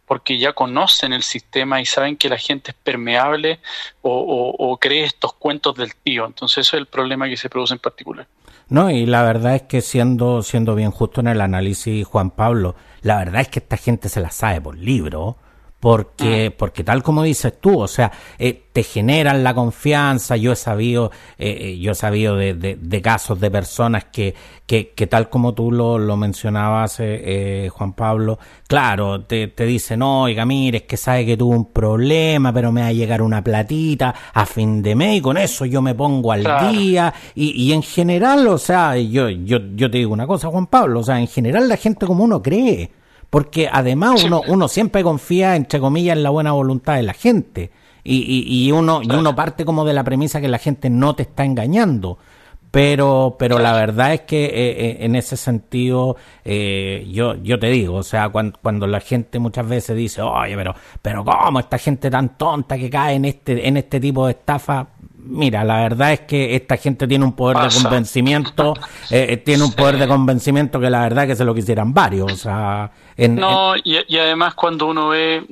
porque 0.07 0.39
ya 0.39 0.53
conocen 0.53 1.13
el 1.13 1.23
sistema 1.23 1.81
y 1.81 1.87
saben 1.87 2.17
que 2.17 2.29
la 2.29 2.39
gente 2.39 2.73
es 2.73 2.77
permeable 2.77 3.61
o, 4.03 4.79
cree 4.81 5.05
estos 5.05 5.33
cuentos 5.35 5.77
del 5.77 5.95
tío. 5.95 6.27
Entonces 6.27 6.67
eso 6.67 6.77
es 6.77 6.81
el 6.81 6.87
problema 6.87 7.29
que 7.29 7.37
se 7.37 7.49
produce 7.49 7.75
en 7.75 7.81
particular. 7.81 8.27
No, 8.69 8.91
y 8.91 9.07
la 9.07 9.23
verdad 9.23 9.57
es 9.57 9.63
que 9.63 9.81
siendo, 9.81 10.43
siendo 10.43 10.75
bien 10.75 10.91
justo 10.91 11.21
en 11.21 11.29
el 11.29 11.41
análisis, 11.41 12.07
Juan 12.07 12.31
Pablo, 12.31 12.75
la 13.03 13.17
verdad 13.17 13.43
es 13.43 13.49
que 13.49 13.59
esta 13.61 13.77
gente 13.77 14.09
se 14.09 14.21
la 14.21 14.31
sabe 14.31 14.61
por 14.61 14.77
libro 14.77 15.37
porque, 15.85 16.49
mm. 16.49 16.57
porque 16.57 16.83
tal 16.83 17.03
como 17.03 17.23
dices 17.23 17.61
tú, 17.61 17.81
o 17.81 17.87
sea, 17.87 18.11
eh, 18.39 18.69
te 18.73 18.83
generan 18.83 19.45
la 19.45 19.53
confianza. 19.53 20.35
Yo 20.35 20.53
he 20.53 20.57
sabido, 20.57 21.11
eh, 21.37 21.59
eh, 21.61 21.79
yo 21.79 21.93
he 21.93 21.95
sabido 21.95 22.37
de, 22.37 22.55
de, 22.55 23.03
casos 23.03 23.39
de 23.39 23.51
personas 23.51 24.07
que, 24.07 24.35
que, 24.65 24.95
que, 24.95 25.07
tal 25.07 25.29
como 25.29 25.53
tú 25.53 25.71
lo, 25.71 25.99
lo 25.99 26.17
mencionabas, 26.17 27.03
Juan 27.71 27.93
Pablo, 27.93 28.39
claro, 28.67 29.27
te, 29.27 29.49
te 29.49 29.67
dicen, 29.67 30.01
oiga, 30.01 30.47
mire, 30.47 30.79
es 30.79 30.85
que 30.85 30.97
sabe 30.97 31.27
que 31.27 31.37
tuvo 31.37 31.55
un 31.55 31.71
problema, 31.71 32.51
pero 32.51 32.73
me 32.73 32.81
va 32.81 32.87
a 32.87 32.93
llegar 32.93 33.21
una 33.21 33.45
platita 33.45 34.15
a 34.33 34.47
fin 34.47 34.81
de 34.81 34.95
mes 34.95 35.19
y 35.19 35.21
con 35.21 35.37
eso 35.37 35.67
yo 35.67 35.83
me 35.83 35.95
pongo 35.95 36.33
al 36.33 36.45
día. 36.73 37.13
Y, 37.35 37.63
y 37.63 37.75
en 37.75 37.83
general, 37.83 38.49
o 38.49 38.57
sea, 38.57 38.97
yo, 38.97 39.29
yo, 39.29 39.59
yo 39.75 39.91
te 39.91 39.99
digo 39.99 40.15
una 40.15 40.27
cosa, 40.27 40.49
Juan 40.49 40.67
Pablo, 40.67 41.01
o 41.01 41.05
sea, 41.05 41.21
en 41.21 41.29
general 41.29 41.69
la 41.69 41.77
gente 41.77 42.07
como 42.07 42.25
uno 42.25 42.41
cree 42.41 43.04
porque 43.35 43.69
además 43.69 44.23
uno, 44.23 44.43
uno 44.47 44.69
siempre 44.69 45.03
confía, 45.03 45.57
entre 45.57 45.81
comillas, 45.81 46.17
en 46.17 46.23
la 46.23 46.31
buena 46.31 46.53
voluntad 46.53 46.95
de 46.95 47.03
la 47.03 47.15
gente. 47.15 47.73
Y, 48.05 48.19
y, 48.19 48.69
y 48.69 48.71
uno, 48.71 49.01
y 49.03 49.11
uno 49.11 49.35
parte 49.35 49.65
como 49.65 49.85
de 49.85 49.93
la 49.93 50.05
premisa 50.05 50.41
que 50.41 50.47
la 50.47 50.59
gente 50.59 50.89
no 50.89 51.17
te 51.17 51.25
está 51.25 51.45
engañando. 51.45 52.17
Pero, 52.71 53.35
pero 53.37 53.59
la 53.59 53.73
verdad 53.73 54.15
es 54.15 54.21
que 54.21 54.45
eh, 54.45 54.51
eh, 54.53 54.97
en 55.01 55.17
ese 55.17 55.37
sentido, 55.37 56.17
eh, 56.45 57.09
yo, 57.11 57.35
yo 57.43 57.59
te 57.59 57.71
digo, 57.71 57.97
o 57.97 58.03
sea, 58.05 58.29
cuando, 58.29 58.57
cuando, 58.63 58.87
la 58.87 59.01
gente 59.01 59.41
muchas 59.41 59.69
veces 59.69 59.97
dice, 59.97 60.23
oye, 60.23 60.57
pero, 60.57 60.73
pero 61.03 61.25
¿cómo 61.25 61.59
esta 61.59 61.79
gente 61.79 62.09
tan 62.11 62.39
tonta 62.39 62.79
que 62.79 62.89
cae 62.89 63.17
en 63.17 63.25
este, 63.25 63.67
en 63.67 63.79
este 63.79 63.99
tipo 63.99 64.27
de 64.27 64.33
estafa? 64.35 64.87
Mira, 65.27 65.65
la 65.65 65.81
verdad 65.81 66.13
es 66.13 66.21
que 66.21 66.55
esta 66.55 66.77
gente 66.77 67.09
tiene 67.09 67.25
un 67.25 67.33
poder 67.33 67.57
de 67.57 67.83
convencimiento, 67.83 68.75
eh, 69.11 69.27
eh, 69.31 69.37
tiene 69.39 69.65
un 69.65 69.73
poder 69.77 69.97
de 69.99 70.07
convencimiento 70.07 70.79
que 70.79 70.91
la 70.91 71.01
verdad 71.01 71.27
que 71.27 71.35
se 71.35 71.45
lo 71.45 71.55
quisieran 71.55 71.95
varios. 71.95 72.31
O 72.31 72.37
sea, 72.37 72.91
no, 73.17 73.75
Y, 73.83 74.19
además 74.19 74.55
cuando 74.55 74.87
uno 74.87 75.09
ve, 75.09 75.45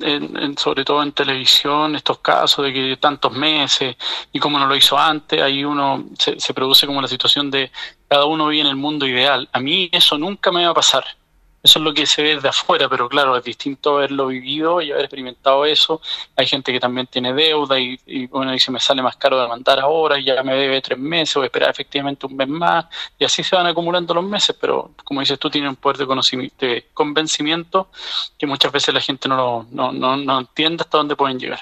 sobre 0.58 0.84
todo 0.84 1.02
en 1.02 1.12
televisión, 1.12 1.96
estos 1.96 2.18
casos 2.18 2.66
de 2.66 2.72
que 2.72 2.96
tantos 2.98 3.32
meses 3.32 3.96
y 4.32 4.38
como 4.38 4.58
no 4.58 4.66
lo 4.66 4.76
hizo 4.76 4.98
antes, 4.98 5.40
ahí 5.40 5.64
uno 5.64 6.04
se, 6.18 6.38
se 6.38 6.52
produce 6.52 6.86
como 6.86 7.00
la 7.00 7.08
situación 7.08 7.50
de 7.50 7.70
cada 8.08 8.26
uno 8.26 8.48
vive 8.48 8.62
en 8.62 8.68
el 8.68 8.76
mundo 8.76 9.06
ideal. 9.06 9.48
A 9.52 9.60
mí 9.60 9.88
eso 9.90 10.18
nunca 10.18 10.52
me 10.52 10.64
va 10.64 10.72
a 10.72 10.74
pasar. 10.74 11.04
Eso 11.62 11.78
es 11.78 11.84
lo 11.84 11.94
que 11.94 12.06
se 12.06 12.22
ve 12.22 12.40
de 12.40 12.48
afuera, 12.48 12.88
pero 12.88 13.08
claro, 13.08 13.36
es 13.36 13.44
distinto 13.44 13.96
haberlo 13.96 14.26
vivido 14.26 14.80
y 14.82 14.90
haber 14.90 15.04
experimentado 15.04 15.64
eso. 15.64 16.00
Hay 16.34 16.46
gente 16.46 16.72
que 16.72 16.80
también 16.80 17.06
tiene 17.06 17.32
deuda 17.32 17.78
y, 17.78 17.98
y 18.06 18.26
bueno, 18.26 18.50
dice, 18.50 18.72
me 18.72 18.80
sale 18.80 19.00
más 19.00 19.16
caro 19.16 19.40
de 19.40 19.46
mandar 19.46 19.78
ahora 19.78 20.18
y 20.18 20.24
ya 20.24 20.42
me 20.42 20.54
debe 20.54 20.80
tres 20.80 20.98
meses 20.98 21.36
o 21.36 21.44
esperar 21.44 21.70
efectivamente 21.70 22.26
un 22.26 22.34
mes 22.34 22.48
más. 22.48 22.86
Y 23.16 23.24
así 23.24 23.44
se 23.44 23.54
van 23.54 23.66
acumulando 23.66 24.12
los 24.12 24.24
meses, 24.24 24.56
pero 24.60 24.90
como 25.04 25.20
dices 25.20 25.38
tú, 25.38 25.48
tiene 25.50 25.68
un 25.68 25.76
poder 25.76 25.98
de, 25.98 26.06
conocimiento, 26.06 26.66
de 26.66 26.86
convencimiento 26.92 27.88
que 28.36 28.46
muchas 28.46 28.72
veces 28.72 28.92
la 28.92 29.00
gente 29.00 29.28
no, 29.28 29.66
no, 29.70 29.92
no, 29.92 30.16
no 30.16 30.40
entiende 30.40 30.82
hasta 30.82 30.98
dónde 30.98 31.14
pueden 31.14 31.38
llegar. 31.38 31.60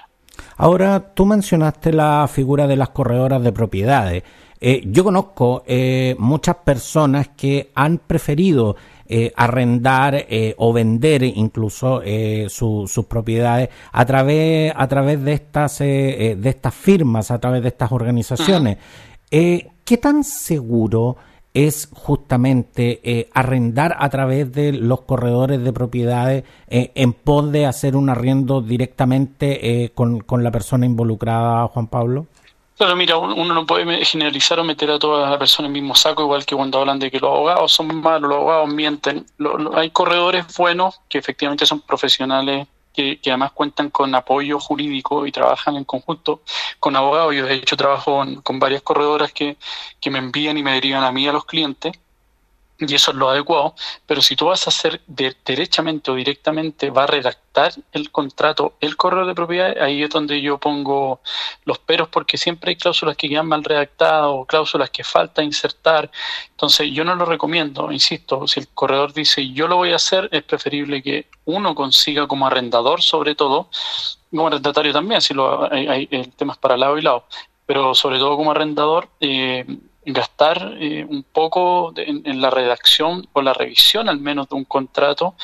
Ahora, 0.57 1.14
tú 1.14 1.26
mencionaste 1.26 1.92
la 1.92 2.28
figura 2.33 2.66
de 2.66 2.76
las 2.76 2.90
corredoras 2.90 3.42
de 3.42 3.52
propiedades. 3.52 4.23
Eh, 4.61 4.83
yo 4.87 5.04
conozco 5.04 5.62
eh, 5.66 6.14
muchas 6.19 6.57
personas 6.57 7.28
que 7.28 7.71
han 7.75 7.99
preferido 7.99 8.76
eh, 9.12 9.33
arrendar 9.35 10.14
eh, 10.29 10.55
o 10.57 10.73
vender 10.73 11.25
incluso 11.25 12.00
eh, 12.05 12.47
sus 12.49 13.05
propiedades 13.09 13.69
a 13.90 14.07
través 14.07 14.73
a 14.76 14.87
través 14.87 15.21
de 15.25 15.33
estas 15.33 15.81
de 15.81 16.40
estas 16.45 16.73
firmas 16.73 17.33
a 17.33 17.40
través 17.40 17.61
de 17.62 17.69
estas 17.71 17.90
organizaciones 17.90 18.79
qué 19.29 19.97
tan 20.00 20.23
seguro 20.23 21.17
es 21.52 21.88
justamente 21.93 23.29
arrendar 23.35 23.97
a 23.99 24.09
través 24.11 24.52
de 24.52 24.73
los 24.75 25.00
corredores 25.00 25.61
de 25.61 25.73
propiedades 25.73 26.45
en 26.69 27.12
pos 27.12 27.50
de 27.50 27.67
hacer 27.67 27.97
un 27.97 28.11
arriendo 28.11 28.61
directamente 28.61 29.90
con, 29.93 30.21
con 30.21 30.45
la 30.45 30.52
persona 30.52 30.87
involucrada, 30.87 31.67
Juan 31.67 31.88
Pablo? 31.88 32.26
Claro, 32.81 32.97
mira, 32.97 33.19
uno 33.19 33.53
no 33.53 33.67
puede 33.67 34.03
generalizar 34.07 34.59
o 34.59 34.65
meter 34.65 34.91
a 34.91 34.99
todas 34.99 35.29
las 35.29 35.39
personas 35.39 35.69
en 35.69 35.77
el 35.77 35.83
mismo 35.83 35.95
saco, 35.95 36.23
igual 36.23 36.47
que 36.47 36.57
cuando 36.57 36.79
hablan 36.79 36.99
de 36.99 37.11
que 37.11 37.21
los 37.21 37.31
abogados 37.31 37.71
son 37.73 37.95
malos, 38.01 38.31
los 38.31 38.39
abogados 38.39 38.73
mienten. 38.73 39.27
hay 39.75 39.91
corredores 39.91 40.47
buenos 40.57 40.99
que 41.07 41.19
efectivamente 41.19 41.67
son 41.67 41.83
profesionales, 41.83 42.69
que, 42.95 43.21
además 43.27 43.53
cuentan 43.53 43.91
con 43.91 44.15
apoyo 44.15 44.59
jurídico 44.59 45.27
y 45.27 45.31
trabajan 45.31 45.77
en 45.77 45.85
conjunto 45.85 46.41
con 46.79 46.97
abogados. 46.97 47.35
Yo 47.35 47.45
de 47.45 47.57
hecho 47.57 47.77
trabajo 47.77 48.25
con, 48.43 48.59
varias 48.59 48.81
corredoras 48.81 49.31
que, 49.31 49.59
que 50.01 50.11
me 50.11 50.19
envían 50.19 50.57
y 50.57 50.63
me 50.63 50.73
derivan 50.73 51.05
a 51.05 51.13
mí 51.13 51.29
a 51.29 51.33
los 51.33 51.45
clientes 51.45 51.93
y 52.81 52.95
eso 52.95 53.11
es 53.11 53.17
lo 53.17 53.29
adecuado, 53.29 53.75
pero 54.07 54.23
si 54.23 54.37
tú 54.37 54.47
vas 54.47 54.67
a 54.67 54.71
hacer 54.71 55.03
derechamente 55.07 56.11
o 56.11 56.15
directamente, 56.15 56.91
va 56.91 57.05
a 57.05 57.07
redactar 57.07 57.73
el 57.93 58.11
contrato, 58.11 58.75
el 58.81 58.97
correo 58.97 59.27
de 59.27 59.35
propiedad, 59.35 59.77
ahí 59.81 60.03
es 60.03 60.11
donde 60.11 60.41
yo 60.41 60.59
pongo 60.59 61.21
los 61.65 61.79
peros, 61.79 62.09
porque 62.09 62.39
siempre 62.39 62.71
hay 62.71 62.77
cláusulas 62.77 63.17
que 63.17 63.29
quedan 63.29 63.47
mal 63.47 63.65
redactadas 63.65 64.27
o 64.29 64.47
cláusulas 64.47 64.91
que 64.91 65.05
falta 65.05 65.43
insertar. 65.43 66.11
Entonces, 66.51 66.91
yo 66.93 67.05
no 67.05 67.15
lo 67.17 67.25
recomiendo, 67.27 67.93
insisto, 67.93 68.47
si 68.47 68.61
el 68.61 68.69
corredor 68.69 69.13
dice 69.13 69.51
yo 69.51 69.69
lo 69.69 69.77
voy 69.77 69.93
a 69.93 69.97
hacer, 69.97 70.29
es 70.33 70.43
preferible 70.43 71.03
que 71.03 71.27
uno 71.45 71.75
consiga 71.75 72.27
como 72.27 72.47
arrendador, 72.47 73.03
sobre 73.03 73.35
todo, 73.35 73.69
como 74.31 74.47
arrendatario 74.47 74.93
también, 74.93 75.21
si 75.21 75.35
lo, 75.35 75.71
hay, 75.71 75.87
hay, 75.87 76.09
el 76.11 76.33
tema 76.33 76.55
es 76.55 76.59
para 76.59 76.77
lado 76.77 76.97
y 76.97 77.03
lado, 77.03 77.25
pero 77.67 77.95
sobre 77.95 78.19
todo 78.19 78.37
como 78.37 78.53
arrendador, 78.53 79.09
eh, 79.21 79.65
gastar 80.04 80.75
eh, 80.78 81.07
un 81.09 81.23
poco 81.23 81.92
en, 81.97 82.40
la 82.40 82.50
redacción 82.50 83.28
o 83.33 83.42
la 83.42 83.52
revisión 83.52 84.09
al 84.09 84.19
menos 84.19 84.49
de 84.49 84.57
un 84.57 84.64
contrato 84.64 85.35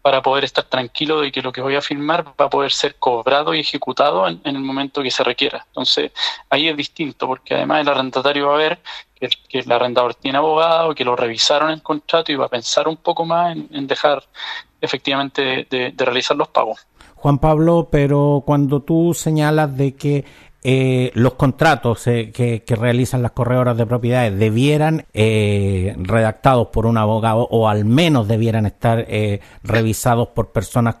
para 0.00 0.22
poder 0.22 0.44
estar 0.44 0.64
tranquilo 0.64 1.20
de 1.20 1.30
que 1.30 1.42
lo 1.42 1.52
que 1.52 1.60
voy 1.60 1.74
a 1.74 1.82
firmar 1.82 2.24
va 2.40 2.46
a 2.46 2.50
poder 2.50 2.72
ser 2.72 2.94
cobrado 2.96 3.52
y 3.52 3.60
ejecutado 3.60 4.26
en, 4.26 4.40
el 4.44 4.60
momento 4.60 5.02
que 5.02 5.10
se 5.10 5.22
requiera. 5.22 5.66
Entonces, 5.66 6.12
ahí 6.48 6.68
es 6.68 6.76
distinto, 6.76 7.26
porque 7.26 7.54
además 7.54 7.82
el 7.82 7.88
arrendatario 7.88 8.48
va 8.48 8.54
a 8.54 8.58
ver 8.58 8.78
que, 9.14 9.28
el 9.58 9.70
arrendador 9.70 10.14
tiene 10.14 10.38
abogado, 10.38 10.94
que 10.94 11.04
lo 11.04 11.14
revisaron 11.14 11.70
el 11.70 11.82
contrato 11.82 12.32
y 12.32 12.36
va 12.36 12.46
a 12.46 12.48
pensar 12.48 12.88
un 12.88 12.96
poco 12.96 13.26
más 13.26 13.54
en, 13.54 13.86
dejar 13.86 14.22
efectivamente 14.80 15.66
de 15.68 15.92
realizar 15.98 16.36
los 16.36 16.48
pagos. 16.48 16.86
Juan 17.18 17.38
Pablo, 17.38 17.88
pero 17.90 18.44
cuando 18.46 18.80
tú 18.80 19.12
señalas 19.12 19.76
de 19.76 19.96
que 19.96 20.24
eh, 20.64 21.12
los 21.14 21.34
contratos 21.34 22.06
eh, 22.08 22.32
que, 22.32 22.62
realizan 22.76 23.22
las 23.22 23.30
corredoras 23.30 23.76
de 23.76 23.86
propiedades 23.86 24.36
debieran 24.36 25.06
eh, 25.14 25.94
redactados 25.98 26.68
por 26.68 26.84
un 26.84 26.98
abogado 26.98 27.46
o 27.50 27.68
al 27.68 27.84
menos 27.84 28.26
debieran 28.26 28.66
estar 28.66 29.06
revisados 29.62 30.28
por 30.28 30.50
personas 30.50 30.96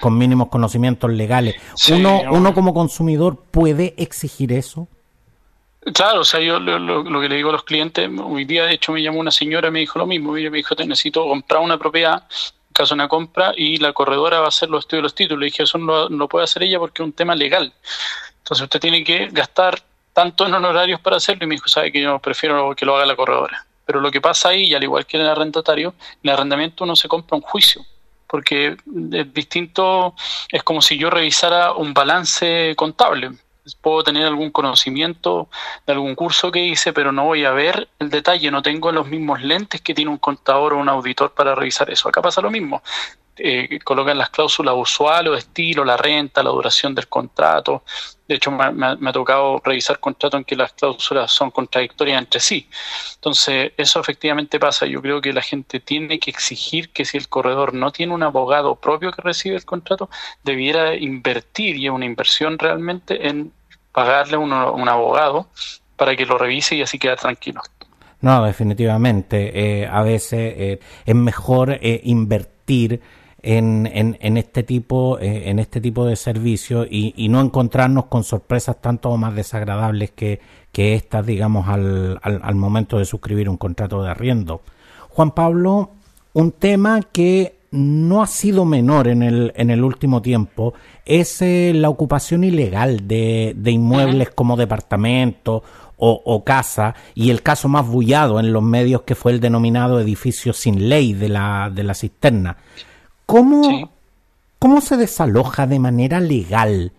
con, 0.00 0.18
mínimos 0.18 0.48
conocimientos 0.48 1.10
legales. 1.10 1.56
uno, 1.90 2.22
uno 2.30 2.54
como 2.54 2.72
consumidor 2.72 3.42
puede 3.50 3.94
exigir 3.96 4.52
eso. 4.52 4.86
Claro, 5.94 6.20
o 6.20 6.24
sea, 6.24 6.38
yo 6.38 6.60
lo, 6.60 7.20
que 7.20 7.28
le 7.28 7.36
digo 7.36 7.48
a 7.48 7.52
los 7.52 7.64
clientes, 7.64 8.08
hoy 8.22 8.44
día 8.44 8.66
de 8.66 8.74
hecho 8.74 8.92
me 8.92 9.02
llamó 9.02 9.18
una 9.18 9.32
señora 9.32 9.66
y 9.66 9.72
me 9.72 9.80
dijo 9.80 9.98
lo 9.98 10.06
mismo, 10.06 10.36
ella 10.36 10.48
me 10.48 10.58
dijo, 10.58 10.76
te 10.76 10.86
necesito 10.86 11.26
comprar 11.26 11.60
una 11.60 11.76
propiedad, 11.76 12.22
en 12.22 12.72
caso 12.72 12.94
de 12.94 13.00
una 13.00 13.08
compra, 13.08 13.52
y 13.56 13.78
la 13.78 13.92
corredora 13.92 14.38
va 14.38 14.44
a 14.44 14.48
hacer 14.48 14.70
los 14.70 14.84
estudios 14.84 15.00
de 15.00 15.02
los 15.02 15.14
títulos. 15.16 15.40
Le 15.40 15.46
dije, 15.46 15.64
eso 15.64 15.78
no, 15.78 16.08
no 16.08 16.28
puede 16.28 16.44
hacer 16.44 16.62
ella 16.62 16.78
porque 16.78 17.02
es 17.02 17.06
un 17.06 17.12
tema 17.12 17.34
legal. 17.34 17.72
Entonces 18.42 18.64
usted 18.64 18.80
tiene 18.80 19.04
que 19.04 19.28
gastar 19.30 19.80
tanto 20.12 20.46
en 20.46 20.54
honorarios 20.54 21.00
para 21.00 21.16
hacerlo 21.16 21.44
y 21.44 21.46
me 21.46 21.54
dijo, 21.54 21.68
sabe 21.68 21.92
que 21.92 22.02
yo 22.02 22.18
prefiero 22.18 22.74
que 22.74 22.84
lo 22.84 22.96
haga 22.96 23.06
la 23.06 23.16
corredora. 23.16 23.64
Pero 23.86 24.00
lo 24.00 24.10
que 24.10 24.20
pasa 24.20 24.50
ahí, 24.50 24.64
y 24.64 24.74
al 24.74 24.82
igual 24.82 25.06
que 25.06 25.16
en 25.16 25.22
el 25.22 25.28
arrendatario, 25.28 25.94
en 26.22 26.30
el 26.30 26.34
arrendamiento 26.34 26.84
uno 26.84 26.96
se 26.96 27.08
compra 27.08 27.36
un 27.36 27.42
juicio, 27.42 27.84
porque 28.26 28.76
es 29.12 29.34
distinto, 29.34 30.14
es 30.48 30.62
como 30.62 30.82
si 30.82 30.98
yo 30.98 31.08
revisara 31.10 31.72
un 31.72 31.94
balance 31.94 32.74
contable. 32.76 33.30
Puedo 33.80 34.02
tener 34.02 34.26
algún 34.26 34.50
conocimiento 34.50 35.48
de 35.86 35.92
algún 35.92 36.16
curso 36.16 36.50
que 36.50 36.64
hice, 36.64 36.92
pero 36.92 37.12
no 37.12 37.26
voy 37.26 37.44
a 37.44 37.52
ver 37.52 37.88
el 38.00 38.10
detalle, 38.10 38.50
no 38.50 38.60
tengo 38.60 38.90
los 38.90 39.06
mismos 39.06 39.40
lentes 39.40 39.80
que 39.80 39.94
tiene 39.94 40.10
un 40.10 40.18
contador 40.18 40.74
o 40.74 40.78
un 40.78 40.88
auditor 40.88 41.32
para 41.32 41.54
revisar 41.54 41.88
eso. 41.88 42.08
Acá 42.08 42.20
pasa 42.20 42.40
lo 42.40 42.50
mismo 42.50 42.82
eh, 43.36 43.78
colocan 43.82 44.18
las 44.18 44.28
cláusulas 44.28 44.74
usuales 44.76 45.32
o 45.32 45.34
estilo, 45.34 45.84
la 45.84 45.96
renta, 45.96 46.42
la 46.42 46.50
duración 46.50 46.94
del 46.94 47.08
contrato. 47.08 47.82
De 48.28 48.34
hecho, 48.34 48.50
me, 48.50 48.86
ha 48.86 49.12
tocado 49.12 49.60
revisar 49.64 50.00
contratos 50.00 50.38
en 50.38 50.44
que 50.44 50.54
las 50.54 50.72
cláusulas 50.74 51.32
son 51.32 51.50
contradictorias 51.50 52.18
entre 52.18 52.40
sí. 52.40 52.68
Entonces, 53.14 53.72
eso 53.76 54.00
efectivamente 54.00 54.60
pasa. 54.60 54.86
Yo 54.86 55.00
creo 55.00 55.20
que 55.20 55.32
la 55.32 55.40
gente 55.40 55.80
tiene 55.80 56.18
que 56.18 56.30
exigir 56.30 56.90
que 56.90 57.04
si 57.06 57.16
el 57.16 57.28
corredor 57.28 57.72
no 57.72 57.90
tiene 57.90 58.12
un 58.12 58.22
abogado 58.22 58.76
propio 58.76 59.12
que 59.12 59.22
recibe 59.22 59.56
el 59.56 59.64
contrato, 59.64 60.10
debiera 60.44 60.94
invertir, 60.94 61.76
y 61.76 61.86
es 61.86 61.92
una 61.92 62.04
inversión 62.04 62.58
realmente, 62.58 63.28
en 63.28 63.52
pagarle 63.92 64.36
a 64.36 64.40
un 64.40 64.88
abogado 64.88 65.48
para 65.96 66.16
que 66.16 66.26
lo 66.26 66.36
revise 66.36 66.76
y 66.76 66.82
así 66.82 66.98
queda 66.98 67.16
tranquilo. 67.16 67.62
No, 68.20 68.44
definitivamente. 68.44 69.80
Eh, 69.82 69.86
a 69.86 70.02
veces 70.02 70.54
eh, 70.56 70.80
es 71.04 71.14
mejor 71.14 71.78
invertir 71.82 73.00
en, 73.42 73.88
en, 73.92 74.36
este 74.36 74.62
tipo 74.62 75.18
eh, 75.18 75.50
en 75.50 75.58
este 75.58 75.80
tipo 75.80 76.06
de 76.06 76.16
servicios 76.16 76.86
y, 76.90 77.28
no 77.28 77.40
encontrarnos 77.40 78.06
con 78.06 78.24
sorpresas 78.24 78.80
tanto 78.80 79.10
o 79.10 79.16
más 79.16 79.34
desagradables 79.34 80.12
que, 80.12 80.40
que 80.70 80.94
estas, 80.94 81.26
digamos, 81.26 81.68
al, 81.68 82.20
al, 82.22 82.54
momento 82.54 82.98
de 82.98 83.04
suscribir 83.04 83.48
un 83.48 83.56
contrato 83.56 84.02
de 84.02 84.10
arriendo. 84.10 84.62
Juan 85.08 85.32
Pablo, 85.32 85.90
un 86.34 86.52
tema 86.52 87.00
que 87.10 87.56
no 87.72 88.22
ha 88.22 88.26
sido 88.26 88.64
menor 88.64 89.08
en 89.08 89.22
el, 89.22 89.52
en 89.56 89.70
el 89.70 89.82
último 89.82 90.20
tiempo 90.20 90.74
es 91.06 91.40
eh, 91.42 91.72
la 91.74 91.88
ocupación 91.88 92.44
ilegal 92.44 93.08
de, 93.08 93.54
de 93.56 93.70
inmuebles 93.70 94.30
como 94.30 94.56
departamentos 94.56 95.62
o, 96.04 96.42
casa, 96.42 96.96
y 97.14 97.30
el 97.30 97.42
caso 97.42 97.68
más 97.68 97.86
bullado 97.86 98.40
en 98.40 98.52
los 98.52 98.62
medios 98.62 99.02
que 99.02 99.14
fue 99.14 99.30
el 99.30 99.38
denominado 99.38 100.00
edificio 100.00 100.52
sin 100.52 100.88
ley 100.88 101.12
de 101.12 101.28
la, 101.28 101.70
de 101.72 101.84
la 101.84 101.94
cisterna. 101.94 102.56
¿Cómo, 103.32 103.90
¿Cómo 104.58 104.82
se 104.82 104.98
desaloja 104.98 105.66
de 105.66 105.78
manera 105.78 106.20
legal 106.20 106.92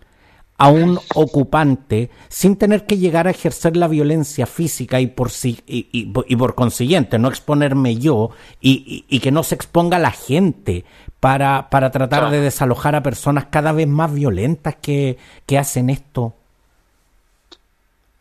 a 0.58 0.66
un 0.66 0.98
ocupante 1.14 2.10
sin 2.28 2.56
tener 2.56 2.86
que 2.86 2.98
llegar 2.98 3.28
a 3.28 3.30
ejercer 3.30 3.76
la 3.76 3.86
violencia 3.86 4.44
física 4.44 4.98
y 4.98 5.06
por, 5.06 5.30
y, 5.44 5.62
y, 5.92 6.36
por 6.36 6.54
consiguiente 6.56 7.20
no 7.20 7.28
exponerme 7.28 7.98
yo 7.98 8.30
y, 8.60 9.20
que 9.20 9.30
no 9.30 9.44
se 9.44 9.54
exponga 9.54 10.00
la 10.00 10.10
gente 10.10 10.84
para, 11.20 11.70
para 11.70 11.92
tratar 11.92 12.28
de 12.32 12.40
desalojar 12.40 12.96
a 12.96 13.04
personas 13.04 13.44
cada 13.44 13.70
vez 13.70 13.86
más 13.86 14.12
violentas 14.12 14.74
que, 14.82 15.18
que 15.46 15.56
hacen 15.56 15.88
esto? 15.88 16.34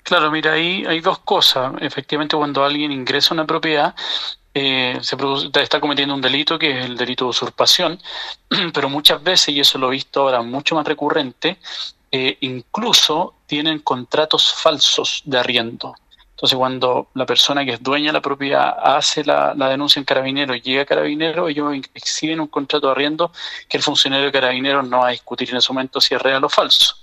Claro, 0.03 0.29
mira, 0.29 0.53
ahí 0.53 0.85
hay 0.85 0.99
dos 0.99 1.17
cosas. 1.17 1.73
Efectivamente, 1.79 2.37
cuando 2.37 2.63
alguien 2.63 2.91
ingresa 2.91 3.33
a 3.33 3.37
una 3.37 3.47
propiedad, 3.47 3.95
eh, 4.53 4.99
se 5.01 5.17
está 5.61 5.79
cometiendo 5.79 6.13
un 6.13 6.21
delito 6.21 6.59
que 6.59 6.79
es 6.79 6.85
el 6.85 6.95
delito 6.95 7.25
de 7.25 7.29
usurpación, 7.29 7.99
pero 8.73 8.89
muchas 8.89 9.21
veces, 9.23 9.49
y 9.49 9.59
eso 9.59 9.77
lo 9.77 9.87
he 9.87 9.91
visto 9.91 10.21
ahora 10.21 10.41
mucho 10.41 10.75
más 10.75 10.85
recurrente, 10.85 11.57
eh, 12.11 12.37
incluso 12.41 13.35
tienen 13.47 13.79
contratos 13.79 14.53
falsos 14.53 15.23
de 15.25 15.39
arriendo. 15.39 15.95
Entonces, 16.31 16.57
cuando 16.57 17.07
la 17.13 17.25
persona 17.25 17.63
que 17.63 17.71
es 17.71 17.81
dueña 17.81 18.07
de 18.07 18.13
la 18.13 18.21
propiedad 18.21 18.75
hace 18.83 19.23
la, 19.23 19.53
denuncia 19.55 19.99
en 19.99 20.05
carabinero 20.05 20.55
llega 20.55 20.81
a 20.83 20.85
carabinero, 20.85 21.47
ellos 21.47 21.73
exhiben 21.93 22.39
un 22.39 22.47
contrato 22.47 22.87
de 22.87 22.91
arriendo 22.91 23.31
que 23.69 23.77
el 23.77 23.83
funcionario 23.83 24.25
de 24.25 24.31
carabinero 24.31 24.83
no 24.83 24.99
va 24.99 25.07
a 25.07 25.11
discutir 25.11 25.49
en 25.51 25.57
ese 25.57 25.71
momento 25.71 26.01
si 26.01 26.13
es 26.13 26.21
real 26.21 26.43
o 26.43 26.49
falso. 26.49 26.95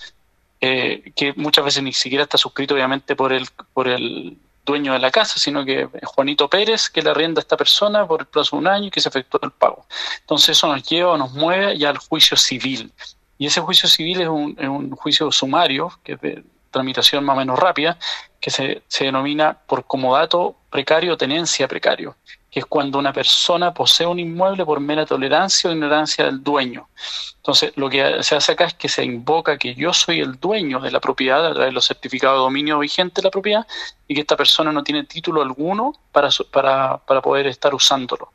Eh, 0.61 1.12
que 1.16 1.33
muchas 1.37 1.64
veces 1.64 1.83
ni 1.83 1.92
siquiera 1.95 2.25
está 2.25 2.37
suscrito 2.37 2.75
obviamente 2.75 3.16
por 3.16 3.33
el, 3.33 3.49
por 3.73 3.88
el 3.88 4.37
dueño 4.71 4.93
de 4.93 4.99
la 4.99 5.11
casa, 5.11 5.39
sino 5.39 5.65
que 5.65 5.89
es 5.93 6.09
Juanito 6.09 6.49
Pérez 6.49 6.89
que 6.89 7.03
le 7.03 7.11
arrienda 7.11 7.41
a 7.41 7.43
esta 7.43 7.57
persona 7.57 8.07
por 8.07 8.21
el 8.21 8.27
plazo 8.27 8.57
de 8.57 8.61
un 8.61 8.69
año 8.69 8.87
y 8.87 8.91
que 8.91 9.00
se 9.00 9.09
efectúa 9.09 9.41
el 9.43 9.50
pago. 9.50 9.87
Entonces 10.21 10.50
eso 10.50 10.67
nos 10.67 10.83
lleva, 10.83 11.17
nos 11.19 11.33
mueve 11.33 11.77
ya 11.79 11.91
al 11.91 11.99
juicio 11.99 12.37
civil. 12.37 12.93
Y 13.39 13.47
ese 13.47 13.61
juicio 13.61 13.89
civil 13.89 14.21
es 14.21 14.29
un, 14.29 14.91
juicio 14.93 15.31
sumario, 15.33 15.91
que 16.05 16.12
es 16.12 16.21
de 16.21 16.45
tramitación 16.71 17.25
más 17.25 17.37
o 17.37 17.39
menos 17.39 17.59
rápida, 17.59 17.99
que 18.41 18.50
se, 18.50 18.83
se 18.87 19.05
denomina 19.05 19.59
por 19.67 19.85
comodato 19.87 20.57
precario, 20.71 21.17
tenencia 21.17 21.67
precario 21.69 22.17
que 22.50 22.61
es 22.61 22.66
cuando 22.66 22.99
una 22.99 23.12
persona 23.12 23.73
posee 23.73 24.07
un 24.07 24.19
inmueble 24.19 24.64
por 24.64 24.80
mera 24.80 25.07
tolerancia 25.07 25.71
o 25.71 25.73
ignorancia 25.73 26.25
del 26.25 26.42
dueño. 26.42 26.88
Entonces, 27.37 27.73
lo 27.76 27.88
que 27.88 28.23
se 28.23 28.35
hace 28.35 28.52
acá 28.52 28.64
es 28.64 28.75
que 28.75 28.88
se 28.88 29.04
invoca 29.04 29.57
que 29.57 29.75
yo 29.75 29.92
soy 29.92 30.21
el 30.21 30.38
dueño 30.40 30.80
de 30.80 30.90
la 30.90 31.00
propiedad 31.00 31.47
a 31.47 31.52
través 31.52 31.69
de 31.69 31.73
los 31.73 31.87
certificados 31.87 32.38
de 32.38 32.42
dominio 32.42 32.78
vigentes 32.80 33.23
de 33.23 33.26
la 33.28 33.30
propiedad 33.30 33.66
y 34.09 34.14
que 34.14 34.23
esta 34.23 34.37
persona 34.37 34.73
no 34.73 34.83
tiene 34.83 35.04
título 35.04 35.42
alguno 35.42 35.95
para, 36.11 36.28
para, 36.50 36.99
para 36.99 37.23
poder 37.23 37.47
estar 37.47 37.75
usándolo. 37.75 38.33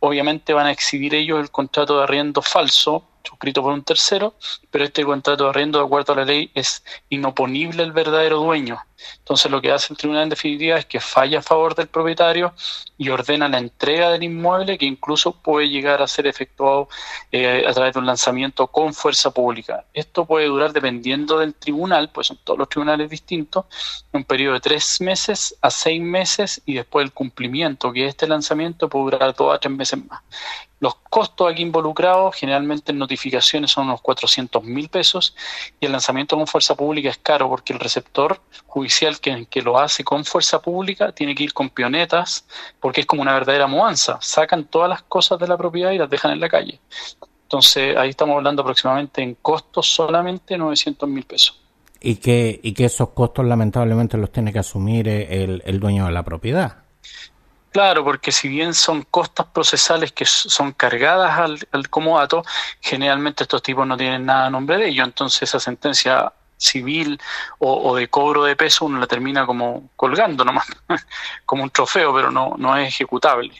Obviamente 0.00 0.52
van 0.52 0.66
a 0.66 0.72
exhibir 0.72 1.14
ellos 1.14 1.40
el 1.40 1.50
contrato 1.50 1.98
de 1.98 2.04
arriendo 2.04 2.42
falso 2.42 3.04
suscrito 3.22 3.62
por 3.62 3.72
un 3.72 3.82
tercero, 3.82 4.34
pero 4.70 4.84
este 4.84 5.04
contrato 5.04 5.44
de 5.44 5.50
arriendo, 5.50 5.78
de 5.78 5.84
acuerdo 5.84 6.12
a 6.12 6.16
la 6.16 6.24
ley, 6.24 6.50
es 6.54 6.84
inoponible 7.08 7.82
el 7.82 7.92
verdadero 7.92 8.38
dueño. 8.38 8.80
Entonces 9.18 9.50
lo 9.50 9.60
que 9.60 9.72
hace 9.72 9.92
el 9.92 9.96
tribunal 9.96 10.24
en 10.24 10.28
definitiva 10.28 10.76
es 10.76 10.86
que 10.86 11.00
falla 11.00 11.38
a 11.38 11.42
favor 11.42 11.74
del 11.74 11.88
propietario 11.88 12.52
y 12.98 13.08
ordena 13.08 13.48
la 13.48 13.58
entrega 13.58 14.10
del 14.10 14.22
inmueble 14.22 14.76
que 14.76 14.86
incluso 14.86 15.32
puede 15.32 15.68
llegar 15.68 16.02
a 16.02 16.08
ser 16.08 16.26
efectuado 16.26 16.88
eh, 17.32 17.64
a 17.66 17.72
través 17.72 17.94
de 17.94 18.00
un 18.00 18.06
lanzamiento 18.06 18.66
con 18.66 18.92
fuerza 18.92 19.30
pública. 19.30 19.84
Esto 19.94 20.26
puede 20.26 20.46
durar 20.46 20.72
dependiendo 20.72 21.38
del 21.38 21.54
tribunal, 21.54 22.10
pues 22.10 22.26
son 22.28 22.38
todos 22.44 22.58
los 22.58 22.68
tribunales 22.68 23.08
distintos, 23.08 23.64
un 24.12 24.24
periodo 24.24 24.54
de 24.54 24.60
tres 24.60 25.00
meses 25.00 25.56
a 25.62 25.70
seis 25.70 26.00
meses 26.00 26.60
y 26.66 26.74
después 26.74 27.04
el 27.04 27.12
cumplimiento, 27.12 27.92
que 27.92 28.06
este 28.06 28.26
lanzamiento 28.26 28.88
puede 28.88 29.04
durar 29.04 29.34
dos 29.34 29.54
a 29.54 29.58
tres 29.58 29.74
meses 29.74 30.04
más. 30.04 30.20
Los 30.80 30.94
costos 31.10 31.52
aquí 31.52 31.60
involucrados, 31.60 32.34
generalmente 32.34 32.90
en 32.90 32.98
notificaciones 32.98 33.70
son 33.70 33.86
unos 33.86 34.00
400 34.00 34.64
mil 34.64 34.88
pesos 34.88 35.36
y 35.78 35.84
el 35.86 35.92
lanzamiento 35.92 36.36
con 36.36 36.46
fuerza 36.46 36.74
pública 36.74 37.10
es 37.10 37.18
caro 37.18 37.50
porque 37.50 37.74
el 37.74 37.78
receptor 37.78 38.40
judicial 38.66 39.20
que, 39.20 39.44
que 39.44 39.60
lo 39.60 39.78
hace 39.78 40.02
con 40.04 40.24
fuerza 40.24 40.62
pública 40.62 41.12
tiene 41.12 41.34
que 41.34 41.44
ir 41.44 41.52
con 41.52 41.68
pionetas 41.68 42.46
porque 42.80 43.02
es 43.02 43.06
como 43.06 43.20
una 43.20 43.34
verdadera 43.34 43.66
mudanza. 43.66 44.18
Sacan 44.22 44.64
todas 44.64 44.88
las 44.88 45.02
cosas 45.02 45.38
de 45.38 45.48
la 45.48 45.58
propiedad 45.58 45.90
y 45.92 45.98
las 45.98 46.08
dejan 46.08 46.32
en 46.32 46.40
la 46.40 46.48
calle. 46.48 46.80
Entonces 47.42 47.96
ahí 47.96 48.10
estamos 48.10 48.36
hablando 48.36 48.62
aproximadamente 48.62 49.22
en 49.22 49.34
costos 49.34 49.86
solamente 49.86 50.56
900 50.56 51.08
mil 51.08 51.24
pesos. 51.24 51.60
Y 52.00 52.14
que, 52.16 52.58
y 52.62 52.72
que 52.72 52.86
esos 52.86 53.10
costos 53.10 53.44
lamentablemente 53.44 54.16
los 54.16 54.32
tiene 54.32 54.50
que 54.50 54.60
asumir 54.60 55.08
el, 55.08 55.62
el 55.66 55.78
dueño 55.78 56.06
de 56.06 56.12
la 56.12 56.22
propiedad. 56.22 56.84
Claro, 57.70 58.02
porque 58.02 58.32
si 58.32 58.48
bien 58.48 58.74
son 58.74 59.02
costas 59.02 59.46
procesales 59.46 60.10
que 60.12 60.26
son 60.26 60.72
cargadas 60.72 61.38
al, 61.38 61.58
al 61.70 61.88
comodato, 61.88 62.42
generalmente 62.80 63.44
estos 63.44 63.62
tipos 63.62 63.86
no 63.86 63.96
tienen 63.96 64.26
nada 64.26 64.46
a 64.46 64.50
nombre 64.50 64.76
de 64.76 64.88
ellos, 64.88 65.06
entonces 65.06 65.42
esa 65.42 65.60
sentencia 65.60 66.32
civil 66.60 67.18
o, 67.58 67.96
de 67.96 68.08
cobro 68.08 68.44
de 68.44 68.54
peso 68.54 68.84
uno 68.84 69.00
la 69.00 69.06
termina 69.06 69.46
como 69.46 69.88
colgando 69.96 70.44
nomás, 70.44 70.66
como 71.46 71.62
un 71.62 71.70
trofeo, 71.70 72.14
pero 72.14 72.30
no, 72.30 72.54
no 72.58 72.76
es 72.76 72.88
ejecutable. 72.88 73.50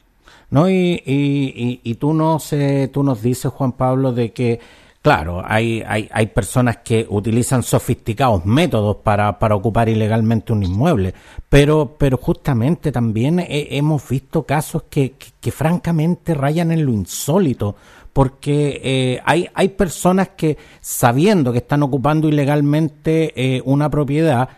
No, 0.51 0.69
y, 0.69 1.03
y, 1.07 1.81
y, 1.83 1.95
tú, 1.95 2.13
no 2.13 2.41
sé, 2.41 2.89
tú 2.89 3.05
nos 3.05 3.23
dices, 3.23 3.53
Juan 3.53 3.73
Pablo, 3.73 4.13
de 4.13 4.33
que 4.33 4.61
Claro, 5.03 5.43
hay, 5.47 5.83
hay, 5.87 6.11
hay 6.13 6.27
personas 6.27 6.79
que 6.85 7.07
utilizan 7.09 7.63
sofisticados 7.63 8.45
métodos 8.45 8.97
para, 8.97 9.39
para 9.39 9.55
ocupar 9.55 9.89
ilegalmente 9.89 10.53
un 10.53 10.63
inmueble, 10.63 11.15
pero, 11.49 11.97
pero 11.99 12.19
justamente 12.19 12.93
también 12.93 13.43
hemos 13.49 14.07
visto 14.07 14.43
casos 14.43 14.85
que, 14.91 15.15
que, 15.41 15.51
francamente 15.51 16.35
rayan 16.35 16.71
en 16.71 16.85
lo 16.85 16.93
insólito, 16.93 17.77
porque 18.13 18.79
eh, 18.85 19.23
hay, 19.25 19.49
hay 19.55 19.71
personas 19.71 20.31
que 20.37 20.59
sabiendo 20.83 21.51
que 21.51 21.59
están 21.59 21.83
ocupando 21.83 22.29
ilegalmente 22.29 23.33
eh, 23.35 23.63
una 23.65 23.89
propiedad, 23.89 24.51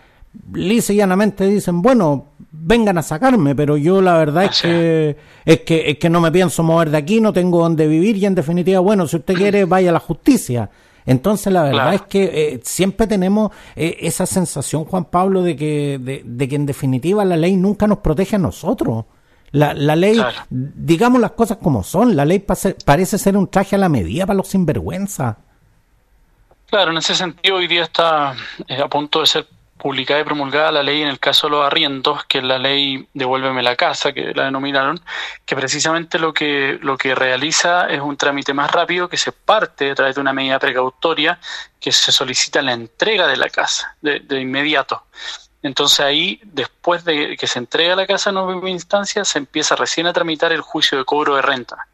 lisa 0.53 0.92
y 0.92 0.97
llanamente 0.97 1.47
dicen, 1.47 1.83
bueno, 1.83 2.27
vengan 2.51 2.99
a 2.99 3.03
sacarme, 3.03 3.55
pero 3.55 3.77
yo 3.77 4.01
la 4.01 4.18
verdad 4.18 4.45
es 4.45 4.62
que, 4.62 5.16
es 5.45 5.61
que 5.61 5.90
es 5.90 5.99
que 5.99 6.11
no 6.11 6.21
me 6.21 6.31
pienso 6.31 6.62
mover 6.62 6.90
de 6.90 6.99
aquí, 6.99 7.21
no 7.21 7.33
tengo 7.33 7.61
donde 7.61 7.87
vivir 7.87 8.16
y 8.16 8.27
en 8.27 8.35
definitiva, 8.35 8.81
bueno, 8.81 9.07
si 9.07 9.16
usted 9.16 9.35
quiere, 9.35 9.64
vaya 9.64 9.90
a 9.90 9.92
la 9.92 10.01
justicia. 10.01 10.71
Entonces 11.05 11.53
la 11.53 11.64
verdad 11.64 11.95
es 11.95 12.03
que 12.03 12.25
eh, 12.25 12.61
siempre 12.62 13.07
tenemos 13.07 13.51
eh, 13.75 13.99
esa 14.01 14.27
sensación, 14.27 14.85
Juan 14.85 15.07
Pablo, 15.07 15.42
de 15.42 15.57
que, 15.57 15.99
de, 16.25 16.49
que 16.49 16.55
en 16.55 16.66
definitiva 16.66 17.25
la 17.25 17.37
ley 17.37 17.57
nunca 17.57 17.87
nos 17.87 17.99
protege 17.99 18.37
a 18.37 18.38
nosotros. 18.38 19.05
La, 19.51 19.75
la 19.75 19.97
ley, 19.97 20.18
digamos 20.49 21.21
las 21.21 21.33
cosas 21.33 21.59
como 21.59 21.83
son, 21.83 22.16
la 22.16 22.25
ley 22.25 22.45
parece 22.87 23.18
ser 23.18 23.37
un 23.37 23.49
traje 23.49 23.77
a 23.77 23.79
la 23.79 23.88
medida 23.88 24.27
para 24.27 24.37
los 24.37 24.49
sinvergüenza. 24.49 25.38
Claro, 26.66 26.92
en 26.92 26.99
ese 26.99 27.14
sentido 27.14 27.57
hoy 27.57 27.66
día 27.66 27.83
está 27.83 28.35
eh, 28.66 28.81
a 28.81 28.88
punto 28.88 29.21
de 29.21 29.27
ser 29.27 29.47
publicada 29.83 30.21
y 30.21 30.25
promulgada 30.25 30.71
la 30.71 30.83
ley 30.85 31.03
en 31.03 31.09
el 31.09 31.18
caso 31.18 31.49
de 31.49 31.51
los 31.51 31.66
arriendos, 31.66 32.25
que 32.27 32.38
es 32.38 32.45
la 32.45 32.57
ley 32.57 33.09
Devuélveme 33.14 33.64
la 33.64 33.75
casa, 33.75 34.12
que 34.12 34.33
la 34.33 34.45
denominaron, 34.45 35.01
que 35.45 35.57
precisamente 35.57 36.21
lo 36.21 36.33
que, 36.33 36.79
lo 36.81 36.97
que 36.97 37.16
realiza 37.16 37.88
es 37.88 38.01
un 38.01 38.16
trámite 38.16 38.55
más 38.55 38.71
rápido 38.71 39.09
que 39.09 39.16
se 39.16 39.33
parte 39.33 39.90
a 39.90 39.95
través 39.97 40.14
de 40.14 40.21
una 40.21 40.33
medida 40.33 40.61
precautoria 40.61 41.40
que 41.81 41.90
se 41.90 42.12
solicita 42.12 42.62
la 42.62 42.75
entrega 42.75 43.27
de 43.27 43.37
la 43.37 43.49
casa 43.49 43.97
de, 44.01 44.21
de 44.21 44.40
inmediato. 44.40 45.03
Entonces 45.62 45.99
ahí, 45.99 46.40
después 46.45 47.05
de 47.05 47.37
que 47.37 47.47
se 47.49 47.59
entrega 47.59 47.97
la 47.97 48.07
casa 48.07 48.31
en 48.31 48.37
última 48.37 48.71
instancia, 48.71 49.25
se 49.25 49.38
empieza 49.38 49.75
recién 49.75 50.07
a 50.07 50.12
tramitar 50.12 50.53
el 50.53 50.61
juicio 50.61 50.97
de 50.97 51.05
cobro 51.05 51.35
de 51.35 51.42
renta 51.42 51.88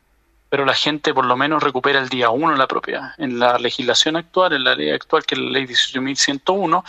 pero 0.49 0.65
la 0.65 0.75
gente 0.75 1.13
por 1.13 1.25
lo 1.25 1.37
menos 1.37 1.63
recupera 1.63 2.01
el 2.01 2.09
día 2.09 2.31
uno 2.31 2.55
la 2.55 2.67
propiedad. 2.67 3.13
En 3.19 3.39
la 3.39 3.59
legislación 3.59 4.17
actual, 4.17 4.55
en 4.55 4.65
la 4.65 4.75
ley 4.75 4.91
actual, 4.91 5.25
que 5.25 5.35
es 5.35 5.41
la 5.41 5.51
ley 5.51 5.67
18.101, 5.67 6.83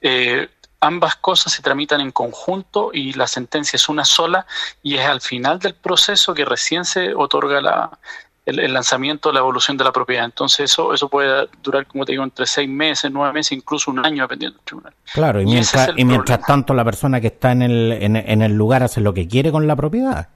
eh, 0.00 0.48
ambas 0.80 1.16
cosas 1.16 1.52
se 1.52 1.62
tramitan 1.62 2.00
en 2.00 2.12
conjunto 2.12 2.90
y 2.92 3.12
la 3.12 3.26
sentencia 3.26 3.76
es 3.76 3.88
una 3.88 4.04
sola 4.04 4.46
y 4.82 4.96
es 4.96 5.06
al 5.06 5.20
final 5.20 5.58
del 5.58 5.74
proceso 5.74 6.34
que 6.34 6.44
recién 6.44 6.84
se 6.84 7.14
otorga 7.14 7.60
la, 7.60 7.98
el, 8.44 8.72
lanzamiento, 8.72 9.32
la 9.32 9.40
evolución 9.40 9.76
de 9.76 9.84
la 9.84 9.92
propiedad. 9.92 10.24
Entonces 10.24 10.70
eso 10.70 10.92
eso 10.92 11.08
puede 11.08 11.48
durar, 11.62 11.86
como 11.86 12.04
te 12.04 12.12
digo, 12.12 12.24
entre 12.24 12.46
seis 12.46 12.68
meses, 12.68 13.10
nueve 13.10 13.32
meses, 13.32 13.52
incluso 13.52 13.90
un 13.90 14.04
año, 14.04 14.24
dependiendo 14.24 14.56
del 14.56 14.64
tribunal. 14.64 14.94
Claro, 15.12 15.40
y, 15.40 15.46
mientras, 15.46 15.90
y 15.96 16.04
mientras 16.04 16.40
tanto 16.40 16.74
la 16.74 16.84
persona 16.84 17.20
que 17.20 17.28
está 17.28 17.52
en 17.52 17.62
el, 17.62 17.92
en 17.92 18.42
el 18.42 18.52
lugar 18.52 18.82
hace 18.82 19.00
lo 19.00 19.14
que 19.14 19.28
quiere 19.28 19.50
con 19.50 19.66
la 19.66 19.76
propiedad. 19.76 20.28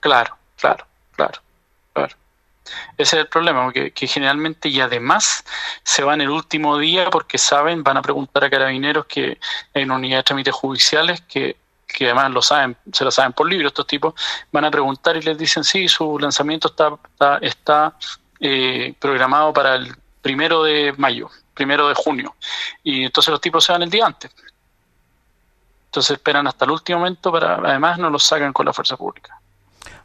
Claro, 0.00 0.36
claro, 0.56 0.86
claro. 1.12 1.40
Ese 2.96 3.16
es 3.16 3.22
el 3.22 3.28
problema, 3.28 3.72
que, 3.72 3.92
generalmente 4.06 4.68
y 4.68 4.80
además 4.80 5.44
se 5.82 6.02
van 6.02 6.20
el 6.20 6.30
último 6.30 6.78
día 6.78 7.10
porque 7.10 7.38
saben, 7.38 7.82
van 7.82 7.96
a 7.96 8.02
preguntar 8.02 8.44
a 8.44 8.50
carabineros 8.50 9.06
que 9.06 9.38
en 9.74 9.90
unidades 9.90 10.20
de 10.20 10.26
trámites 10.26 10.54
judiciales 10.54 11.20
que 11.22 11.56
que 11.92 12.04
además 12.06 12.30
lo 12.30 12.42
saben, 12.42 12.76
se 12.92 13.04
lo 13.04 13.10
saben 13.10 13.32
por 13.32 13.48
libro 13.48 13.68
estos 13.68 13.86
tipos, 13.86 14.14
van 14.52 14.64
a 14.64 14.70
preguntar 14.70 15.16
y 15.16 15.22
les 15.22 15.36
dicen, 15.36 15.64
sí, 15.64 15.88
su 15.88 16.18
lanzamiento 16.18 16.68
está, 16.68 17.38
está, 17.40 17.96
eh, 18.38 18.94
programado 18.98 19.52
para 19.52 19.74
el 19.74 19.94
primero 20.22 20.62
de 20.62 20.94
mayo, 20.96 21.28
primero 21.52 21.88
de 21.88 21.94
junio. 21.94 22.34
Y 22.82 23.04
entonces 23.04 23.30
los 23.30 23.40
tipos 23.40 23.64
se 23.64 23.72
van 23.72 23.82
el 23.82 23.90
día 23.90 24.06
antes. 24.06 24.30
Entonces 25.86 26.12
esperan 26.12 26.46
hasta 26.46 26.64
el 26.64 26.70
último 26.70 27.00
momento 27.00 27.32
para, 27.32 27.56
además 27.56 27.98
no 27.98 28.08
los 28.08 28.22
sacan 28.22 28.52
con 28.52 28.66
la 28.66 28.72
fuerza 28.72 28.96
pública. 28.96 29.38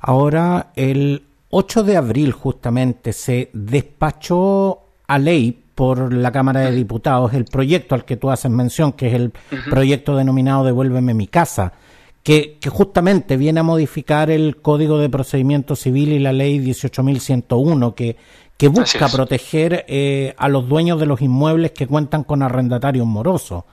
Ahora, 0.01 0.71
el 0.75 1.23
8 1.57 1.83
de 1.83 1.95
abril 1.95 2.33
justamente 2.33 3.13
se 3.13 3.49
despachó 3.53 4.89
a 5.07 5.17
ley 5.17 5.57
por 5.73 6.11
la 6.13 6.29
Cámara 6.29 6.59
de 6.59 6.71
Diputados 6.73 7.33
el 7.33 7.45
proyecto 7.45 7.95
al 7.95 8.03
que 8.03 8.17
tú 8.17 8.29
haces 8.29 8.51
mención, 8.51 8.91
que 8.91 9.07
es 9.07 9.13
el 9.13 9.31
proyecto 9.69 10.17
denominado 10.17 10.65
Devuélveme 10.65 11.13
mi 11.13 11.27
casa, 11.27 11.71
que, 12.23 12.57
que, 12.59 12.69
justamente 12.69 13.37
viene 13.37 13.61
a 13.61 13.63
modificar 13.63 14.29
el 14.31 14.57
Código 14.57 14.97
de 14.97 15.07
Procedimiento 15.07 15.77
Civil 15.77 16.11
y 16.11 16.19
la 16.19 16.33
Ley 16.33 16.59
18.101, 16.59 17.93
que, 17.93 18.17
que 18.57 18.67
busca 18.67 19.07
proteger 19.07 19.85
eh, 19.87 20.33
a 20.37 20.49
los 20.49 20.67
dueños 20.67 20.99
de 20.99 21.05
los 21.05 21.21
inmuebles 21.21 21.71
que 21.71 21.87
cuentan 21.87 22.25
con 22.25 22.43
arrendatarios 22.43 23.07
morosos 23.07 23.63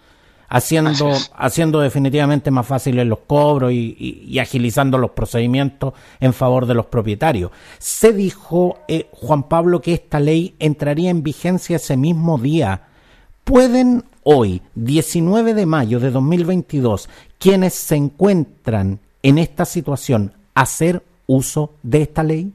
haciendo, 0.52 1.10
haciendo 1.34 1.80
definitivamente 1.80 2.50
más 2.50 2.66
fáciles 2.66 3.06
los 3.06 3.20
cobros 3.20 3.72
y, 3.72 4.38
agilizando 4.38 4.98
los 4.98 5.12
procedimientos 5.12 5.94
en 6.20 6.34
favor 6.34 6.66
de 6.66 6.74
los 6.74 6.86
propietarios. 6.86 7.50
Se 7.78 8.12
dijo, 8.12 8.78
eh, 8.86 9.08
Juan 9.12 9.44
Pablo, 9.44 9.80
que 9.80 9.94
esta 9.94 10.20
ley 10.20 10.54
entraría 10.58 11.08
en 11.08 11.22
vigencia 11.22 11.76
ese 11.76 11.96
mismo 11.96 12.36
día. 12.36 12.82
¿Pueden 13.44 14.04
hoy, 14.24 14.60
19 14.74 15.54
de 15.54 15.64
mayo 15.64 16.00
de 16.00 16.10
2022, 16.10 17.08
quienes 17.38 17.72
se 17.72 17.96
encuentran 17.96 19.00
en 19.22 19.38
esta 19.38 19.64
situación 19.64 20.34
hacer 20.54 21.02
uso 21.26 21.72
de 21.82 22.02
esta 22.02 22.22
ley? 22.22 22.52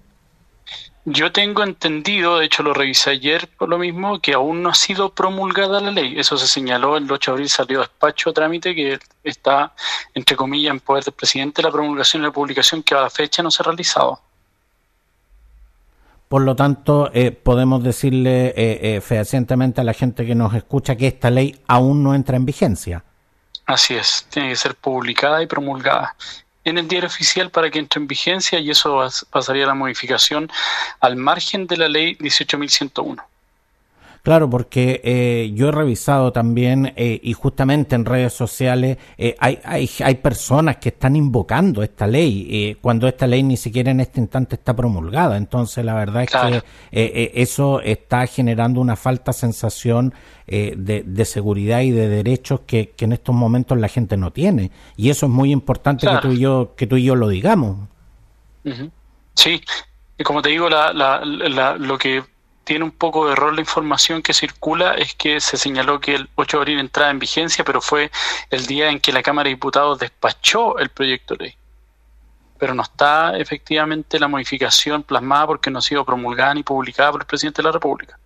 Yo 1.10 1.32
tengo 1.32 1.64
entendido, 1.64 2.38
de 2.38 2.46
hecho 2.48 2.64
lo 2.64 2.74
revisé 2.74 3.12
ayer 3.12 3.48
por 3.58 3.70
lo 3.70 3.78
mismo, 3.78 4.20
que 4.20 4.34
aún 4.34 4.62
no 4.62 4.70
ha 4.70 4.76
sido 4.76 5.14
promulgada 5.14 5.80
la 5.80 5.90
ley. 5.90 6.20
Eso 6.20 6.38
se 6.38 6.48
señaló 6.48 6.98
el 6.98 7.10
8 7.10 7.32
de 7.32 7.34
abril, 7.34 7.50
salió 7.50 7.80
despacho 7.80 8.34
trámite 8.34 8.76
que 8.76 9.00
está, 9.24 9.74
entre 10.14 10.36
comillas, 10.36 10.72
en 10.72 10.82
poder 10.82 11.06
del 11.06 11.14
presidente. 11.14 11.62
La 11.62 11.72
promulgación 11.72 12.24
y 12.24 12.26
la 12.26 12.32
publicación 12.34 12.84
que 12.84 12.94
a 12.94 13.00
la 13.00 13.10
fecha 13.10 13.42
no 13.42 13.50
se 13.50 13.64
ha 13.64 13.68
realizado. 13.68 14.20
Por 16.28 16.42
lo 16.42 16.58
tanto, 16.58 17.10
eh, 17.14 17.32
podemos 17.32 17.82
decirle 17.84 18.48
eh, 18.48 18.54
eh, 18.98 19.00
fehacientemente 19.02 19.80
a 19.80 19.86
la 19.86 19.94
gente 19.94 20.26
que 20.26 20.36
nos 20.36 20.54
escucha 20.56 20.98
que 20.98 21.08
esta 21.08 21.30
ley 21.30 21.58
aún 21.68 22.04
no 22.04 22.16
entra 22.16 22.36
en 22.36 22.46
vigencia. 22.46 23.06
Así 23.66 23.96
es, 23.96 24.28
tiene 24.30 24.50
que 24.50 24.58
ser 24.58 24.76
publicada 24.76 25.42
y 25.42 25.48
promulgada 25.48 26.16
en 26.70 26.78
el 26.78 26.88
diario 26.88 27.08
oficial 27.08 27.50
para 27.50 27.70
que 27.70 27.80
entre 27.80 28.00
en 28.00 28.08
vigencia 28.08 28.60
y 28.60 28.70
eso 28.70 29.08
pasaría 29.30 29.64
a 29.64 29.68
la 29.68 29.74
modificación 29.74 30.50
al 31.00 31.16
margen 31.16 31.68
de 31.68 31.78
la 31.78 31.88
ley 31.88 32.16
18.101. 32.16 33.24
Claro, 34.28 34.50
porque 34.50 35.00
eh, 35.06 35.52
yo 35.54 35.70
he 35.70 35.72
revisado 35.72 36.34
también 36.34 36.92
eh, 36.98 37.18
y 37.24 37.32
justamente 37.32 37.96
en 37.96 38.04
redes 38.04 38.34
sociales 38.34 38.98
eh, 39.18 39.38
hay, 39.40 39.58
hay, 39.64 39.90
hay, 40.04 40.16
personas 40.16 40.76
que 40.76 40.90
están 40.90 41.16
invocando 41.16 41.82
esta 41.82 42.06
ley 42.08 42.78
cuando 42.82 43.08
esta 43.08 43.26
ley 43.26 43.42
ni 43.42 43.56
siquiera 43.56 43.90
en 43.90 44.02
este 44.02 44.20
instante 44.20 44.56
está 44.56 44.76
promulgada. 44.76 45.38
Entonces 45.38 45.86
la 45.86 45.94
verdad 45.94 46.24
es 46.24 46.32
que 46.92 47.32
eso 47.36 47.80
está 47.80 48.28
generando 48.28 48.82
una 48.82 48.98
falta 48.98 49.32
sensación 49.32 50.14
de, 50.46 51.04
de, 51.06 51.26
seguridad 51.26 51.80
y 51.80 51.92
de 51.92 52.10
derechos 52.10 52.60
que, 52.68 52.90
que, 52.90 53.06
en 53.06 53.14
estos 53.14 53.34
momentos 53.34 53.78
la 53.78 53.88
gente 53.88 54.18
no 54.18 54.34
tiene. 54.34 54.72
Y 54.98 55.10
eso 55.10 55.28
es 55.28 55.32
muy 55.32 55.54
importante 55.54 56.06
que, 56.06 56.18
tú 56.22 56.34
y 56.34 56.40
yo, 56.40 56.74
que 56.76 56.86
tú 56.86 56.98
y 56.98 57.06
yo 57.06 57.16
lo 57.16 57.30
digamos. 57.30 57.88
Sí, 59.36 59.62
y 60.18 60.24
como 60.26 60.42
te 60.42 60.50
digo, 60.50 60.68
la, 60.68 60.92
la, 60.92 61.24
la, 61.24 61.78
lo 61.78 61.98
que 61.98 62.22
tiene 62.68 62.84
un 62.84 62.92
poco 62.92 63.26
de 63.26 63.32
error 63.32 63.54
la 63.54 63.62
información 63.62 64.22
que 64.22 64.34
circula, 64.34 64.96
es 64.96 65.16
que 65.16 65.40
se 65.40 65.56
señaló 65.56 66.02
que 66.02 66.16
el 66.16 66.30
8 66.36 66.58
de 66.58 66.62
abril 66.62 66.80
entraba 66.80 67.10
en 67.10 67.18
vigencia, 67.18 67.64
pero 67.64 67.80
fue 67.80 68.12
el 68.50 68.66
día 68.66 68.90
en 68.90 69.00
que 69.00 69.14
la 69.14 69.24
Cámara 69.24 69.48
de 69.48 69.56
Diputados 69.56 70.00
despachó 70.00 70.78
el 70.78 70.90
proyecto 70.90 71.36
de 71.36 71.46
ley. 71.46 71.54
Pero 72.60 72.74
no 72.74 72.84
está 72.84 73.38
efectivamente 73.38 74.20
la 74.20 74.28
modificación 74.28 75.04
plasmada 75.04 75.48
porque 75.48 75.72
no 75.72 75.80
ha 75.80 75.82
sido 75.82 76.04
promulgada 76.04 76.54
ni 76.56 76.64
publicada 76.64 77.14
por 77.14 77.22
el 77.22 77.28
presidente 77.28 77.62
de 77.62 77.68
la 77.68 77.72
República. 77.72 78.20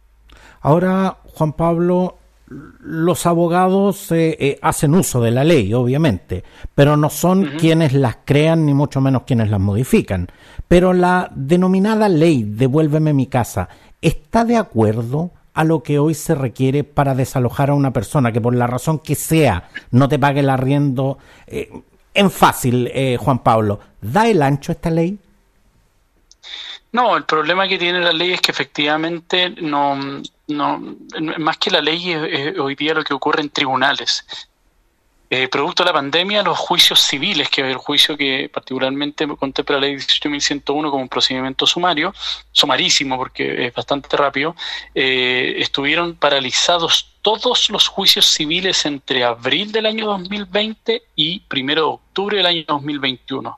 Ahora, 0.62 1.18
Juan 1.36 1.54
Pablo, 1.54 2.18
los 2.48 3.28
abogados 3.28 4.12
eh, 4.12 4.36
eh, 4.40 4.60
hacen 4.64 4.96
uso 4.96 5.22
de 5.22 5.30
la 5.30 5.44
ley, 5.44 5.72
obviamente, 5.76 6.44
pero 6.74 6.98
no 6.98 7.12
son 7.12 7.46
quienes 7.60 7.94
las 7.94 8.18
crean 8.26 8.66
ni 8.66 8.74
mucho 8.74 9.02
menos 9.02 9.22
quienes 9.22 9.52
las 9.52 9.60
modifican. 9.60 10.28
Pero 10.68 10.94
la 10.94 11.30
denominada 11.36 12.10
ley 12.10 12.44
Devuélveme 12.44 13.14
mi 13.14 13.28
casa 13.28 13.70
está 14.02 14.46
de 14.46 14.58
acuerdo 14.58 15.32
a 15.54 15.64
lo 15.64 15.84
que 15.84 16.00
hoy 16.00 16.14
se 16.14 16.36
requiere 16.36 16.84
para 16.84 17.16
desalojar 17.16 17.70
a 17.70 17.74
una 17.74 17.92
persona 17.92 18.32
que 18.32 18.42
por 18.42 18.56
la 18.56 18.68
razón 18.68 19.00
que 19.00 19.16
sea 19.16 19.70
no 19.92 20.08
te 20.08 20.20
pague 20.20 20.40
el 20.40 20.50
arriendo. 20.50 21.18
Eh, 21.48 21.70
en 22.14 22.32
fácil, 22.32 22.90
eh, 22.94 23.18
Juan 23.20 23.40
Pablo, 23.40 23.80
¿da 24.02 24.28
el 24.28 24.42
ancho 24.42 24.72
esta 24.72 24.90
ley? 24.90 25.18
No, 26.92 27.16
el 27.16 27.24
problema 27.24 27.68
que 27.68 27.78
tiene 27.78 28.02
la 28.02 28.12
ley 28.12 28.34
es 28.34 28.42
que 28.42 28.52
efectivamente 28.52 29.50
no, 29.50 29.98
no 30.48 30.98
más 31.38 31.58
que 31.58 31.72
la 31.72 31.80
ley 31.80 32.12
es 32.12 32.60
hoy 32.60 32.76
día 32.76 32.94
lo 32.94 33.04
que 33.04 33.14
ocurre 33.14 33.42
en 33.42 33.50
tribunales. 33.50 34.26
Eh, 35.34 35.48
producto 35.48 35.84
de 35.84 35.92
la 35.92 35.94
pandemia, 35.94 36.44
los 36.44 36.60
juicios 36.60 37.00
civiles, 37.00 37.48
que 37.48 37.62
es 37.62 37.68
el 37.68 37.78
juicio 37.78 38.18
que 38.18 38.50
particularmente 38.54 39.26
contempla 39.30 39.76
la 39.76 39.88
ley 39.88 39.96
18.101 39.96 40.64
como 40.66 40.98
un 40.98 41.08
procedimiento 41.08 41.66
sumario, 41.66 42.14
sumarísimo 42.52 43.16
porque 43.16 43.68
es 43.68 43.74
bastante 43.74 44.18
rápido, 44.18 44.58
eh, 44.94 45.54
estuvieron 45.60 46.16
paralizados 46.16 47.14
todos 47.22 47.70
los 47.70 47.88
juicios 47.88 48.26
civiles 48.26 48.86
entre 48.86 49.24
abril 49.24 49.72
del 49.72 49.86
año 49.86 50.08
2020 50.08 51.02
y 51.16 51.40
primero 51.40 51.82
de 51.82 51.88
octubre 51.88 52.36
del 52.36 52.46
año 52.48 52.64
2021 52.68 53.58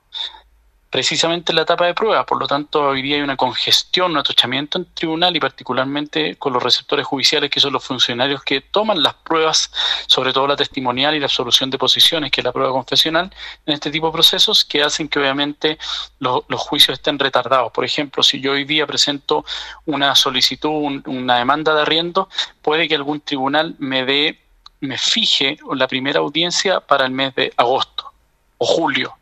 precisamente 0.93 1.51
en 1.51 1.55
la 1.55 1.63
etapa 1.63 1.87
de 1.87 1.95
prueba. 1.95 2.23
Por 2.23 2.39
lo 2.39 2.45
tanto, 2.45 2.89
hoy 2.89 3.01
día 3.01 3.15
hay 3.15 3.23
una 3.23 3.35
congestión, 3.35 4.11
un 4.11 4.19
atochamiento 4.19 4.77
en 4.77 4.85
tribunal 4.93 5.35
y 5.35 5.39
particularmente 5.39 6.35
con 6.35 6.53
los 6.53 6.61
receptores 6.61 7.07
judiciales, 7.07 7.49
que 7.49 7.59
son 7.59 7.73
los 7.73 7.83
funcionarios 7.83 8.43
que 8.43 8.61
toman 8.61 9.01
las 9.01 9.15
pruebas, 9.15 9.71
sobre 10.05 10.31
todo 10.31 10.45
la 10.45 10.55
testimonial 10.55 11.15
y 11.15 11.19
la 11.19 11.25
absolución 11.25 11.71
de 11.71 11.79
posiciones, 11.79 12.29
que 12.29 12.41
es 12.41 12.45
la 12.45 12.51
prueba 12.51 12.71
confesional, 12.71 13.33
en 13.65 13.73
este 13.73 13.89
tipo 13.89 14.05
de 14.05 14.13
procesos 14.13 14.63
que 14.63 14.83
hacen 14.83 15.07
que 15.09 15.17
obviamente 15.17 15.79
los 16.19 16.61
juicios 16.61 16.99
estén 16.99 17.17
retardados. 17.17 17.71
Por 17.71 17.85
ejemplo, 17.85 18.21
si 18.21 18.39
yo 18.39 18.51
hoy 18.51 18.63
día 18.63 18.85
presento 18.85 19.45
una 19.87 20.13
solicitud, 20.13 21.01
una 21.07 21.39
demanda 21.39 21.73
de 21.73 21.81
arriendo, 21.81 22.29
puede 22.61 22.87
que 22.87 22.93
algún 22.93 23.19
tribunal 23.19 23.73
me 23.79 24.05
dé, 24.05 24.39
me 24.81 24.99
fije 24.99 25.57
la 25.73 25.87
primera 25.87 26.19
audiencia 26.19 26.81
para 26.81 27.05
el 27.05 27.11
mes 27.11 27.33
de 27.33 27.51
agosto 27.57 28.13
o 28.59 28.67
julio 28.67 29.17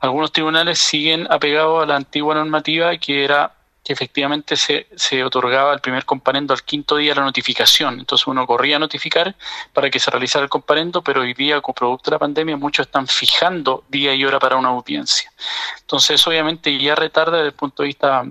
algunos 0.00 0.32
tribunales 0.32 0.78
siguen 0.78 1.26
apegados 1.30 1.82
a 1.82 1.86
la 1.86 1.96
antigua 1.96 2.34
normativa 2.34 2.96
que 2.98 3.24
era 3.24 3.52
que 3.86 3.92
efectivamente 3.92 4.56
se, 4.56 4.88
se 4.96 5.22
otorgaba 5.22 5.72
el 5.72 5.78
primer 5.78 6.04
comparendo 6.04 6.52
al 6.52 6.64
quinto 6.64 6.96
día 6.96 7.14
la 7.14 7.22
notificación. 7.22 8.00
Entonces 8.00 8.26
uno 8.26 8.44
corría 8.44 8.76
a 8.76 8.78
notificar 8.80 9.36
para 9.72 9.88
que 9.90 10.00
se 10.00 10.10
realizara 10.10 10.42
el 10.42 10.48
comparendo, 10.48 11.02
pero 11.02 11.20
hoy 11.20 11.34
día, 11.34 11.60
con 11.60 11.72
producto 11.72 12.10
de 12.10 12.16
la 12.16 12.18
pandemia, 12.18 12.56
muchos 12.56 12.86
están 12.86 13.06
fijando 13.06 13.84
día 13.88 14.12
y 14.12 14.24
hora 14.24 14.40
para 14.40 14.56
una 14.56 14.70
audiencia. 14.70 15.30
Entonces, 15.82 16.26
obviamente, 16.26 16.76
ya 16.76 16.96
retarda 16.96 17.36
desde 17.36 17.50
el 17.50 17.54
punto 17.54 17.84
de 17.84 17.86
vista 17.86 18.24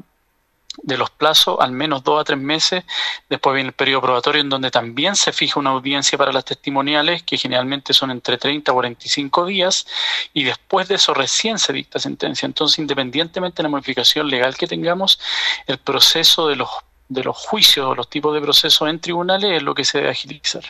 de 0.84 0.98
los 0.98 1.10
plazos, 1.10 1.58
al 1.60 1.72
menos 1.72 2.04
dos 2.04 2.22
a 2.22 2.24
tres 2.24 2.40
meses. 2.40 2.84
Después 3.30 3.56
viene 3.56 3.70
el 3.70 3.74
periodo 3.74 4.02
probatorio, 4.02 4.42
en 4.42 4.50
donde 4.50 4.72
también 4.72 5.16
se 5.16 5.32
fija 5.32 5.60
una 5.60 5.72
audiencia 5.72 6.18
para 6.18 6.32
las 6.32 6.46
testimoniales, 6.46 7.24
que 7.24 7.38
generalmente 7.38 7.94
son 7.94 8.12
entre 8.12 8.38
30 8.38 8.72
a 8.72 8.74
45 8.74 9.46
días, 9.46 9.88
y 10.34 10.44
después 10.44 10.88
de 10.88 10.96
eso 10.96 11.14
recién 11.14 11.60
se 11.60 11.74
dicta 11.74 12.00
sentencia. 12.00 12.46
Entonces, 12.46 12.80
independientemente 12.80 13.58
de 13.58 13.64
la 13.64 13.70
modificación 13.70 14.30
legal 14.30 14.56
que 14.58 14.68
tengamos, 14.68 15.20
el 15.68 15.78
proceso 15.78 16.48
de 16.48 16.56
los, 16.56 16.70
de 17.10 17.24
los 17.24 17.38
juicios 17.38 17.86
o 17.86 17.96
los 17.96 18.10
tipos 18.10 18.34
de 18.34 18.42
procesos 18.42 18.90
en 18.90 19.00
tribunales 19.00 19.52
es 19.58 19.64
lo 19.64 19.74
que 19.74 19.86
se 19.86 20.00
debe 20.00 20.12
agilizar. 20.12 20.64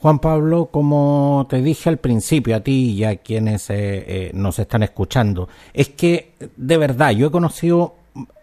Juan 0.00 0.18
Pablo, 0.18 0.70
como 0.72 1.46
te 1.50 1.60
dije 1.60 1.90
al 1.90 1.98
principio, 1.98 2.56
a 2.56 2.60
ti 2.60 2.92
y 2.92 3.04
a 3.04 3.16
quienes 3.16 3.68
eh, 3.68 3.74
eh, 3.76 4.30
nos 4.32 4.58
están 4.58 4.82
escuchando, 4.82 5.50
es 5.74 5.90
que 5.90 6.32
de 6.56 6.78
verdad 6.78 7.10
yo 7.10 7.26
he 7.26 7.30
conocido 7.30 7.96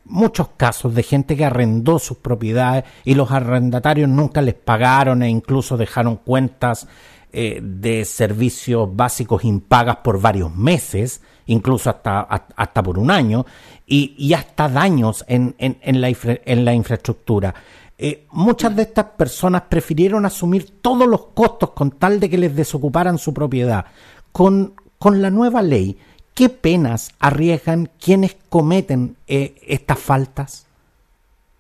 muchos 0.06 0.50
casos 0.58 0.96
de 0.96 1.04
gente 1.04 1.36
que 1.36 1.46
arrendó 1.46 2.00
sus 2.00 2.18
propiedades 2.18 2.86
y 3.04 3.16
los 3.16 3.32
arrendatarios 3.32 4.10
nunca 4.10 4.42
les 4.42 4.56
pagaron 4.56 5.22
e 5.22 5.30
incluso 5.30 5.78
dejaron 5.78 6.18
cuentas 6.18 6.88
eh, 7.34 7.60
de 7.62 8.06
servicios 8.06 8.96
básicos 8.96 9.44
impagas 9.44 9.98
por 9.98 10.20
varios 10.20 10.56
meses, 10.56 11.22
incluso 11.46 11.90
hasta, 11.90 12.22
hasta 12.22 12.82
por 12.82 12.98
un 12.98 13.12
año, 13.12 13.46
y, 13.86 14.34
hasta 14.34 14.70
daños 14.70 15.24
en, 15.28 15.56
en, 15.60 16.02
la, 16.02 16.10
en 16.10 16.66
la 16.66 16.74
infraestructura. 16.74 17.54
Eh, 17.98 18.28
muchas 18.32 18.76
de 18.76 18.84
estas 18.84 19.06
personas 19.18 19.64
prefirieron 19.64 20.26
asumir 20.26 20.82
todos 20.82 21.08
los 21.08 21.28
costos 21.28 21.72
con 21.72 21.92
tal 21.92 22.20
de 22.20 22.30
que 22.30 22.38
les 22.38 22.56
desocuparan 22.56 23.18
su 23.18 23.34
propiedad. 23.34 23.86
Con, 24.32 24.76
con 24.98 25.22
la 25.22 25.30
nueva 25.30 25.62
ley, 25.62 25.98
¿qué 26.38 26.50
penas 26.50 27.16
arriesgan 27.20 27.90
quienes 28.00 28.38
cometen 28.50 29.18
eh, 29.28 29.56
estas 29.66 29.98
faltas? 29.98 30.68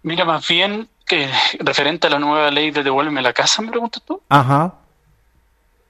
Mira, 0.03 0.23
más 0.23 0.47
bien 0.47 0.87
que 1.03 1.27
referente 1.57 2.05
a 2.05 2.11
la 2.11 2.19
nueva 2.19 2.51
ley 2.51 2.69
de 2.69 2.83
devuélveme 2.83 3.23
la 3.23 3.33
casa, 3.33 3.63
me 3.63 3.71
preguntas 3.71 4.03
tú. 4.05 4.21
Ajá. 4.29 4.75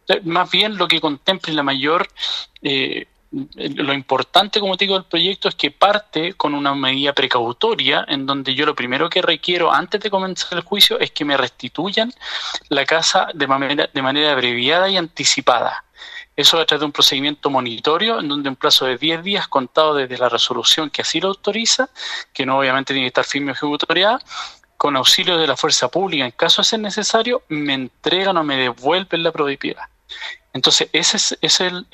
Eh, 0.07 0.21
más 0.23 0.49
bien 0.49 0.77
lo 0.77 0.87
que 0.87 1.01
contemple 1.01 1.53
la 1.53 1.63
mayor 1.63 2.07
lo 3.31 3.93
importante, 3.93 4.59
como 4.59 4.77
te 4.77 4.85
digo, 4.85 4.95
del 4.95 5.03
proyecto 5.03 5.49
es 5.49 5.55
que 5.55 5.69
parte 5.69 6.33
con 6.33 6.53
una 6.53 6.73
medida 6.73 7.13
precautoria 7.13 8.05
en 8.07 8.25
donde 8.25 8.55
yo 8.55 8.65
lo 8.65 8.73
primero 8.73 9.09
que 9.09 9.21
requiero 9.21 9.71
antes 9.71 9.99
de 9.99 10.09
comenzar 10.09 10.57
el 10.57 10.63
juicio 10.63 10.97
es 10.99 11.11
que 11.11 11.25
me 11.25 11.35
restituyan 11.35 12.13
la 12.69 12.85
casa 12.85 13.27
de 13.33 13.47
manera, 13.47 13.89
de 13.93 14.01
manera 14.01 14.31
abreviada 14.31 14.87
y 14.89 14.95
anticipada. 14.95 15.83
Eso 16.37 16.59
a 16.59 16.65
través 16.65 16.81
de 16.81 16.85
un 16.85 16.91
procedimiento 16.91 17.49
monitorio 17.49 18.19
en 18.19 18.27
donde 18.27 18.47
en 18.47 18.55
plazo 18.55 18.85
de 18.85 18.97
10 18.97 19.23
días 19.23 19.47
contado 19.47 19.95
desde 19.95 20.19
la 20.19 20.29
resolución 20.29 20.91
que 20.91 21.01
así 21.01 21.19
lo 21.19 21.29
autoriza, 21.29 21.89
que 22.31 22.45
no 22.45 22.59
obviamente 22.59 22.93
tiene 22.93 23.05
que 23.05 23.19
estar 23.19 23.25
firme 23.25 23.51
o 23.51 23.55
ejecutoriada, 23.55 24.19
con 24.77 24.95
auxilio 24.95 25.37
de 25.37 25.47
la 25.47 25.57
fuerza 25.57 25.89
pública, 25.89 26.25
en 26.25 26.31
caso 26.31 26.61
de 26.61 26.67
ser 26.67 26.79
necesario, 26.79 27.41
me 27.49 27.73
entregan 27.73 28.37
o 28.37 28.43
me 28.43 28.55
devuelven 28.55 29.23
la 29.23 29.31
propiedad. 29.31 29.85
Entonces, 30.57 30.89
esa 30.91 31.17
es, 31.39 31.59
el, 31.61 31.85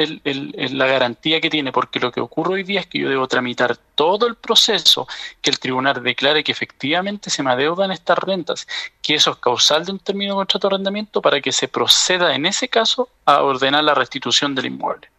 la 0.78 0.86
garantía 0.88 1.42
que 1.42 1.50
tiene, 1.50 1.74
porque 1.74 2.00
lo 2.00 2.14
que 2.14 2.22
ocurre 2.22 2.54
hoy 2.54 2.64
día 2.64 2.80
es 2.80 2.88
que 2.88 3.00
yo 3.00 3.10
debo 3.10 3.28
tramitar 3.28 3.76
todo 3.76 4.26
el 4.26 4.36
proceso, 4.36 5.06
que 5.42 5.50
el 5.50 5.60
tribunal 5.60 6.02
declare 6.02 6.46
que 6.46 6.54
efectivamente 6.54 7.30
se 7.30 7.44
me 7.44 7.52
adeudan 7.52 7.92
estas 7.92 8.18
rentas, 8.18 8.66
que 9.02 9.16
eso 9.16 9.32
es 9.32 9.38
causal 9.38 9.84
de 9.84 9.92
un 9.92 10.00
término 10.00 10.36
de 10.36 10.38
contrato 10.38 10.70
de 10.70 10.76
arrendamiento 10.76 11.22
para 11.22 11.42
que 11.42 11.52
se 11.52 11.68
proceda 11.68 12.34
en 12.36 12.46
ese 12.46 12.70
caso 12.70 13.10
a 13.26 13.44
ordenar 13.44 13.84
la 13.84 13.96
restitución 13.96 14.56
del 14.56 14.68
inmueble. 14.68 15.10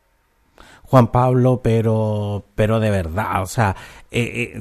Juan 0.84 1.08
Pablo, 1.08 1.60
pero, 1.62 2.44
pero 2.54 2.80
de 2.80 2.88
verdad, 2.88 3.42
o 3.42 3.46
sea, 3.46 3.76
eh, 4.10 4.58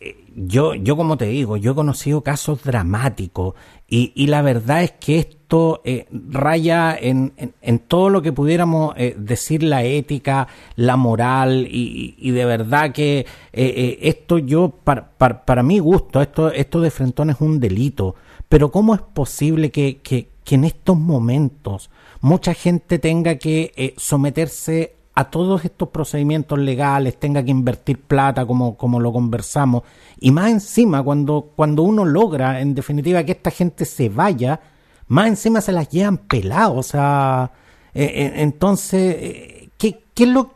eh, 0.00 0.24
yo, 0.34 0.74
yo 0.74 0.94
como 0.94 1.16
te 1.16 1.24
digo, 1.24 1.56
yo 1.56 1.72
he 1.72 1.74
conocido 1.74 2.20
casos 2.20 2.62
dramáticos 2.62 3.54
y, 3.88 4.12
y 4.16 4.26
la 4.26 4.42
verdad 4.42 4.82
es 4.82 4.92
que 4.92 5.18
esto 5.18 5.80
eh, 5.84 6.06
raya 6.10 6.96
en, 7.00 7.32
en, 7.62 7.78
todo 7.78 8.10
lo 8.10 8.20
que 8.20 8.32
pudiéramos 8.32 8.94
eh, 8.96 9.14
decir 9.16 9.62
la 9.62 9.84
ética, 9.84 10.48
la 10.74 10.96
moral 10.96 11.68
y, 11.70 12.16
y 12.18 12.30
de 12.32 12.44
verdad 12.44 12.90
que 12.90 13.20
eh, 13.20 13.26
eh 13.52 13.98
esto 14.02 14.38
yo, 14.38 14.70
para, 14.70 15.10
para, 15.10 15.44
para, 15.44 15.62
mi 15.62 15.78
gusto, 15.78 16.20
esto, 16.20 16.50
esto 16.50 16.80
de 16.80 16.90
Frentón 16.90 17.30
es 17.30 17.40
un 17.40 17.60
delito. 17.60 18.16
Pero 18.48 18.72
¿cómo 18.72 18.94
es 18.94 19.00
posible 19.00 19.70
que, 19.70 19.98
que, 19.98 20.30
que 20.42 20.56
en 20.56 20.64
estos 20.64 20.96
momentos 20.96 21.90
mucha 22.20 22.54
gente 22.54 22.98
tenga 22.98 23.36
que 23.36 23.72
eh, 23.76 23.94
someterse 23.96 24.95
a 25.18 25.30
todos 25.30 25.64
estos 25.64 25.88
procedimientos 25.88 26.58
legales, 26.58 27.18
tenga 27.18 27.42
que 27.42 27.50
invertir 27.50 27.98
plata 28.02 28.44
como, 28.44 28.76
como 28.76 29.00
lo 29.00 29.14
conversamos, 29.14 29.82
y 30.20 30.30
más 30.30 30.50
encima 30.50 31.02
cuando, 31.02 31.52
cuando 31.56 31.82
uno 31.82 32.04
logra 32.04 32.60
en 32.60 32.74
definitiva 32.74 33.24
que 33.24 33.32
esta 33.32 33.50
gente 33.50 33.86
se 33.86 34.10
vaya, 34.10 34.60
más 35.08 35.28
encima 35.28 35.62
se 35.62 35.72
las 35.72 35.88
llevan 35.88 36.18
pelados, 36.18 36.76
o 36.76 36.82
sea, 36.82 37.50
eh, 37.94 38.04
eh, 38.04 38.32
entonces, 38.42 39.16
eh, 39.18 39.70
¿qué, 39.78 40.04
qué 40.12 40.24
es 40.24 40.28
lo 40.30 40.50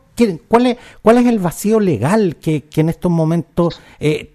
cuál, 0.47 0.67
es, 0.67 0.77
¿Cuál 1.01 1.17
es 1.17 1.25
el 1.25 1.39
vacío 1.39 1.79
legal 1.79 2.35
que, 2.35 2.65
que 2.65 2.81
en 2.81 2.89
estos 2.89 3.11
momentos 3.11 3.81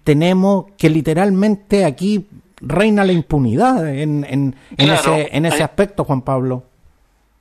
tenemos 0.03 0.65
que 0.77 0.89
literalmente 0.89 1.85
aquí 1.85 2.27
reina 2.59 3.05
la 3.05 3.13
impunidad 3.13 3.87
en, 3.87 4.25
en, 4.25 4.55
en 4.77 4.89
ese, 4.89 5.29
en 5.31 5.45
ese 5.45 5.63
aspecto, 5.63 6.03
Juan 6.03 6.21
Pablo? 6.23 6.66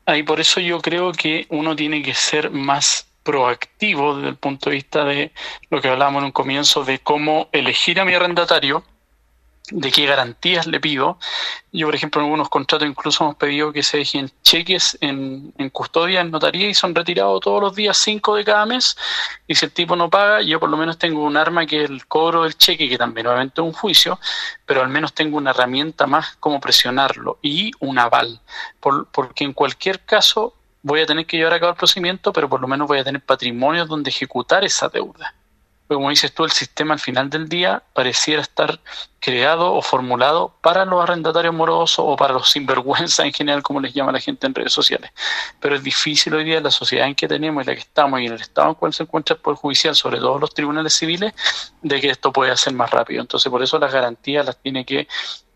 Ahí 0.06 0.22
por 0.22 0.40
eso 0.40 0.60
yo 0.60 0.80
creo 0.80 1.12
que 1.12 1.46
uno 1.50 1.74
tiene 1.74 2.02
que 2.02 2.14
ser 2.14 2.50
más 2.50 3.08
proactivo 3.24 4.14
desde 4.14 4.28
el 4.28 4.36
punto 4.36 4.70
de 4.70 4.76
vista 4.76 5.04
de 5.04 5.32
lo 5.68 5.80
que 5.80 5.88
hablábamos 5.88 6.20
en 6.20 6.26
un 6.26 6.32
comienzo 6.32 6.84
de 6.84 7.00
cómo 7.00 7.48
elegir 7.50 7.98
a 7.98 8.04
mi 8.04 8.14
arrendatario 8.14 8.84
de 9.70 9.90
qué 9.90 10.06
garantías 10.06 10.66
le 10.66 10.80
pido. 10.80 11.18
Yo, 11.72 11.86
por 11.86 11.94
ejemplo, 11.94 12.20
en 12.20 12.26
algunos 12.26 12.48
contratos 12.48 12.88
incluso 12.88 13.24
hemos 13.24 13.36
pedido 13.36 13.72
que 13.72 13.82
se 13.82 13.98
dejen 13.98 14.30
cheques 14.42 14.96
en, 15.00 15.52
en, 15.58 15.70
custodia, 15.70 16.20
en 16.20 16.30
notaría, 16.30 16.68
y 16.68 16.74
son 16.74 16.94
retirados 16.94 17.40
todos 17.40 17.60
los 17.60 17.74
días, 17.74 17.96
cinco 17.96 18.36
de 18.36 18.44
cada 18.44 18.64
mes. 18.64 18.96
Y 19.46 19.54
si 19.54 19.66
el 19.66 19.72
tipo 19.72 19.96
no 19.96 20.08
paga, 20.08 20.42
yo 20.42 20.60
por 20.60 20.70
lo 20.70 20.76
menos 20.76 20.98
tengo 20.98 21.24
un 21.24 21.36
arma 21.36 21.66
que 21.66 21.84
es 21.84 21.90
el 21.90 22.06
cobro 22.06 22.44
del 22.44 22.56
cheque, 22.56 22.88
que 22.88 22.98
también 22.98 23.26
obviamente 23.26 23.60
es 23.60 23.66
un 23.66 23.72
juicio, 23.72 24.18
pero 24.64 24.82
al 24.82 24.88
menos 24.88 25.12
tengo 25.12 25.36
una 25.36 25.50
herramienta 25.50 26.06
más 26.06 26.36
como 26.36 26.60
presionarlo 26.60 27.38
y 27.42 27.72
un 27.80 27.98
aval. 27.98 28.40
Por, 28.80 29.06
porque 29.08 29.44
en 29.44 29.52
cualquier 29.52 30.00
caso 30.00 30.54
voy 30.82 31.00
a 31.00 31.06
tener 31.06 31.26
que 31.26 31.36
llevar 31.36 31.54
a 31.54 31.60
cabo 31.60 31.72
el 31.72 31.78
procedimiento, 31.78 32.32
pero 32.32 32.48
por 32.48 32.60
lo 32.60 32.68
menos 32.68 32.86
voy 32.86 32.98
a 32.98 33.04
tener 33.04 33.20
patrimonio 33.20 33.84
donde 33.86 34.10
ejecutar 34.10 34.64
esa 34.64 34.88
deuda 34.88 35.34
como 35.88 36.10
dices 36.10 36.32
tú, 36.32 36.44
el 36.44 36.50
sistema 36.50 36.94
al 36.94 37.00
final 37.00 37.30
del 37.30 37.48
día 37.48 37.82
pareciera 37.92 38.42
estar 38.42 38.80
creado 39.20 39.74
o 39.74 39.82
formulado 39.82 40.54
para 40.60 40.84
los 40.84 41.02
arrendatarios 41.02 41.54
morosos 41.54 42.04
o 42.06 42.16
para 42.16 42.32
los 42.32 42.50
sinvergüenza 42.50 43.24
en 43.24 43.32
general, 43.32 43.62
como 43.62 43.80
les 43.80 43.94
llama 43.94 44.12
la 44.12 44.20
gente 44.20 44.46
en 44.46 44.54
redes 44.54 44.72
sociales. 44.72 45.10
Pero 45.60 45.76
es 45.76 45.82
difícil 45.82 46.34
hoy 46.34 46.44
día 46.44 46.58
en 46.58 46.64
la 46.64 46.70
sociedad 46.70 47.06
en 47.06 47.14
que 47.14 47.28
tenemos 47.28 47.62
y 47.62 47.66
la 47.66 47.74
que 47.74 47.80
estamos 47.80 48.20
y 48.20 48.26
en 48.26 48.32
el 48.32 48.40
estado 48.40 48.68
en 48.68 48.74
cual 48.74 48.92
se 48.92 49.04
encuentra 49.04 49.34
el 49.34 49.40
Poder 49.40 49.58
Judicial, 49.58 49.94
sobre 49.94 50.18
todo 50.18 50.38
los 50.38 50.52
tribunales 50.54 50.94
civiles, 50.94 51.32
de 51.82 52.00
que 52.00 52.10
esto 52.10 52.32
puede 52.32 52.56
ser 52.56 52.72
más 52.72 52.90
rápido. 52.90 53.20
Entonces, 53.20 53.50
por 53.50 53.62
eso 53.62 53.78
las 53.78 53.92
garantías 53.92 54.44
las 54.44 54.60
tiene 54.60 54.84
que, 54.84 55.06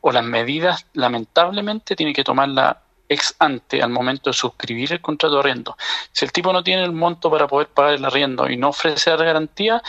o 0.01 0.13
las 0.13 0.25
medidas, 0.25 0.87
lamentablemente, 0.93 1.97
tiene 1.97 2.13
que 2.13 2.25
tomar 2.25 2.49
la 2.49 2.83
ex 3.11 3.35
ante 3.41 3.83
al 3.83 3.91
momento 3.91 4.31
de 4.31 4.35
suscribir 4.35 4.93
el 4.93 5.01
contrato 5.01 5.35
de 5.35 5.41
arriendo. 5.41 5.77
Si 6.13 6.25
el 6.25 6.33
tipo 6.33 6.53
no 6.53 6.63
tiene 6.63 6.85
el 6.85 6.93
monto 6.93 7.31
para 7.31 7.47
poder 7.47 7.69
pagar 7.69 7.95
el 7.95 8.05
arriendo 8.05 8.49
y 8.49 8.57
no 8.57 8.69
ofrece 8.69 9.11
la 9.11 9.25
garantía, 9.25 9.83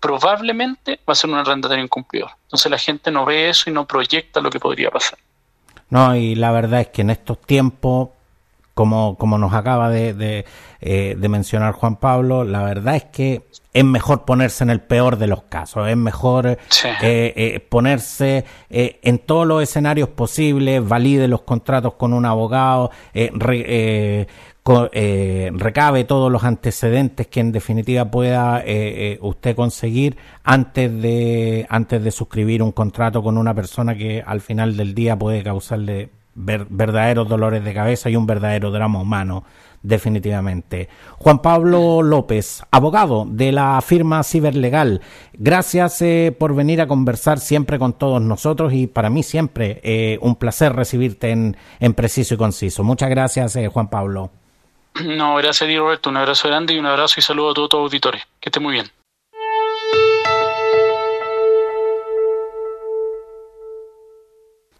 probablemente 0.00 1.00
va 1.08 1.12
a 1.12 1.14
ser 1.14 1.30
un 1.30 1.36
arrendatario 1.36 1.84
incumplidor. 1.84 2.30
Entonces 2.44 2.70
la 2.70 2.78
gente 2.78 3.10
no 3.10 3.24
ve 3.24 3.48
eso 3.48 3.68
y 3.70 3.72
no 3.72 3.86
proyecta 3.86 4.40
lo 4.40 4.50
que 4.50 4.60
podría 4.60 4.90
pasar. 4.90 5.18
No, 5.90 6.14
y 6.14 6.34
la 6.34 6.50
verdad 6.52 6.82
es 6.82 6.88
que 6.88 7.02
en 7.02 7.10
estos 7.10 7.40
tiempos, 7.40 8.10
como, 8.74 9.16
como 9.16 9.38
nos 9.38 9.54
acaba 9.54 9.88
de, 9.90 10.14
de, 10.14 10.44
eh, 10.80 11.16
de 11.18 11.28
mencionar 11.28 11.72
Juan 11.72 11.96
Pablo, 11.96 12.44
la 12.44 12.62
verdad 12.62 12.96
es 12.96 13.04
que 13.04 13.42
es 13.72 13.84
mejor 13.84 14.24
ponerse 14.24 14.64
en 14.64 14.70
el 14.70 14.80
peor 14.80 15.18
de 15.18 15.26
los 15.26 15.42
casos, 15.42 15.88
es 15.88 15.96
mejor 15.96 16.58
sí. 16.68 16.88
eh, 16.88 17.32
eh, 17.36 17.60
ponerse 17.60 18.44
eh, 18.70 18.98
en 19.02 19.18
todos 19.18 19.46
los 19.46 19.62
escenarios 19.62 20.08
posibles, 20.08 20.86
valide 20.86 21.28
los 21.28 21.42
contratos 21.42 21.94
con 21.94 22.12
un 22.12 22.26
abogado, 22.26 22.90
eh, 23.14 23.30
re, 23.34 24.26
eh, 24.92 25.50
recabe 25.54 26.04
todos 26.04 26.30
los 26.30 26.44
antecedentes 26.44 27.26
que 27.26 27.40
en 27.40 27.52
definitiva 27.52 28.10
pueda 28.10 28.60
eh, 28.60 28.64
eh, 28.66 29.18
usted 29.22 29.56
conseguir 29.56 30.16
antes 30.44 30.90
de 31.00 31.66
antes 31.70 32.02
de 32.02 32.10
suscribir 32.10 32.62
un 32.62 32.72
contrato 32.72 33.22
con 33.22 33.38
una 33.38 33.54
persona 33.54 33.96
que 33.96 34.22
al 34.24 34.40
final 34.40 34.76
del 34.76 34.94
día 34.94 35.18
puede 35.18 35.42
causarle 35.42 36.10
ver, 36.34 36.66
verdaderos 36.68 37.28
dolores 37.28 37.64
de 37.64 37.72
cabeza 37.72 38.10
y 38.10 38.16
un 38.16 38.26
verdadero 38.26 38.70
drama 38.70 39.00
humano 39.00 39.44
definitivamente. 39.82 40.88
Juan 41.18 41.38
Pablo 41.38 42.02
López, 42.02 42.62
abogado 42.70 43.26
de 43.30 43.52
la 43.52 43.80
firma 43.80 44.24
Ciberlegal, 44.24 45.00
gracias 45.34 46.02
por 46.36 46.54
venir 46.54 46.80
a 46.80 46.88
conversar 46.88 47.38
siempre 47.38 47.78
con 47.78 47.92
todos 47.92 48.20
nosotros 48.20 48.72
y 48.72 48.88
para 48.88 49.08
mí 49.08 49.22
siempre 49.22 50.18
un 50.20 50.34
placer 50.34 50.74
recibirte 50.74 51.30
en, 51.30 51.56
en 51.78 51.94
Preciso 51.94 52.34
y 52.34 52.38
Conciso. 52.38 52.82
Muchas 52.82 53.08
gracias, 53.08 53.54
eh, 53.54 53.68
Juan 53.68 53.88
Pablo. 53.88 54.32
No, 55.04 55.36
gracias 55.36 55.62
a 55.62 55.66
ti, 55.66 55.76
Roberto. 55.76 56.10
Un 56.10 56.16
abrazo 56.16 56.48
grande 56.48 56.74
y 56.74 56.78
un 56.78 56.86
abrazo 56.86 57.14
y 57.18 57.22
saludo 57.22 57.50
a 57.50 57.54
todos 57.54 57.68
tus 57.68 57.80
auditores. 57.80 58.22
Que 58.40 58.48
esté 58.48 58.60
muy 58.60 58.74
bien. 58.74 58.90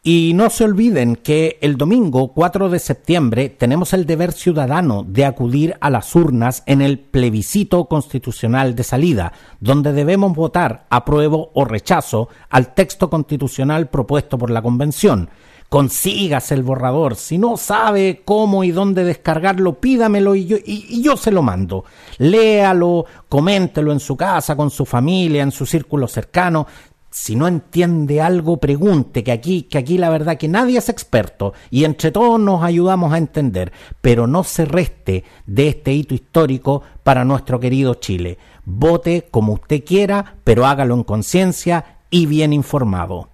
Y 0.03 0.33
no 0.35 0.49
se 0.49 0.65
olviden 0.65 1.17
que 1.17 1.59
el 1.61 1.77
domingo 1.77 2.33
4 2.33 2.71
de 2.71 2.79
septiembre 2.79 3.51
tenemos 3.51 3.93
el 3.93 4.07
deber 4.07 4.33
ciudadano 4.33 5.05
de 5.07 5.27
acudir 5.27 5.77
a 5.81 5.91
las 5.91 6.15
urnas 6.15 6.63
en 6.65 6.81
el 6.81 6.99
plebiscito 6.99 7.85
constitucional 7.87 8.75
de 8.75 8.85
salida, 8.85 9.33
donde 9.61 9.93
debemos 9.93 10.33
votar 10.33 10.87
apruebo 10.89 11.51
o 11.53 11.67
rechazo 11.67 12.31
al 12.49 12.73
texto 12.73 13.11
constitucional 13.11 13.91
propuesto 13.91 14.39
por 14.39 14.51
la 14.51 14.63
Convención 14.63 15.29
consígase 15.69 16.55
el 16.55 16.63
borrador. 16.63 17.17
Si 17.17 17.39
no 17.39 17.57
sabe 17.57 18.23
cómo 18.25 18.65
y 18.65 18.71
dónde 18.71 19.05
descargarlo, 19.05 19.75
pídamelo 19.75 20.35
y 20.35 20.47
yo, 20.47 20.57
y, 20.57 20.87
y 20.89 21.03
yo 21.03 21.17
se 21.17 21.31
lo 21.31 21.43
mando. 21.43 21.85
Léalo, 22.19 23.05
coméntelo 23.29 23.93
en 23.93 24.01
su 24.01 24.17
casa, 24.17 24.57
con 24.57 24.71
su 24.71 24.85
familia, 24.87 25.43
en 25.43 25.53
su 25.53 25.67
círculo 25.67 26.09
cercano. 26.09 26.67
si 27.11 27.37
no 27.37 27.49
entiende 27.49 28.21
algo, 28.21 28.59
pregunte, 28.59 29.25
que 29.25 29.33
aquí, 29.33 29.63
que 29.63 29.79
aquí 29.79 29.99
la 29.99 30.11
verdad 30.11 30.37
que 30.37 30.47
nadie 30.47 30.79
es 30.79 30.89
experto 30.89 31.53
y 31.71 31.85
entre 31.85 32.13
todos 32.13 32.39
nos 32.39 32.63
ayudamos 32.63 33.13
a 33.13 33.19
entender, 33.19 33.73
pero 34.01 34.27
no 34.27 34.45
se 34.45 34.67
reste 34.67 35.25
de 35.47 35.69
este 35.69 35.93
hito 35.93 36.15
histórico 36.15 36.83
para 37.03 37.25
nuestro 37.25 37.59
querido 37.59 37.95
Chile. 37.95 38.39
Vote 38.65 39.27
como 39.31 39.55
usted 39.55 39.85
quiera, 39.85 40.37
pero 40.45 40.67
hágalo 40.67 40.95
en 40.95 41.03
conciencia 41.03 41.99
y 42.11 42.27
bien 42.27 42.53
informado. 42.53 43.31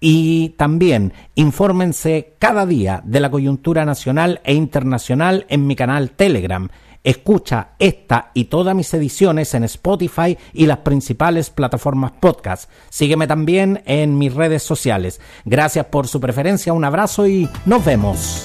Y 0.00 0.50
también 0.50 1.12
infórmense 1.34 2.34
cada 2.38 2.66
día 2.66 3.02
de 3.04 3.20
la 3.20 3.30
coyuntura 3.30 3.84
nacional 3.84 4.40
e 4.44 4.54
internacional 4.54 5.46
en 5.48 5.66
mi 5.66 5.74
canal 5.74 6.10
Telegram 6.10 6.68
Escucha 7.04 7.70
esta 7.78 8.32
y 8.34 8.46
todas 8.46 8.74
mis 8.74 8.92
ediciones 8.92 9.54
en 9.54 9.64
Spotify 9.64 10.36
y 10.52 10.66
las 10.66 10.78
principales 10.78 11.48
plataformas 11.48 12.12
podcast. 12.12 12.70
Sígueme 12.90 13.26
también 13.26 13.82
en 13.86 14.18
mis 14.18 14.34
redes 14.34 14.62
sociales. 14.62 15.20
Gracias 15.44 15.86
por 15.86 16.08
su 16.08 16.20
preferencia, 16.20 16.72
un 16.72 16.84
abrazo 16.84 17.26
y 17.26 17.48
nos 17.66 17.84
vemos. 17.84 18.44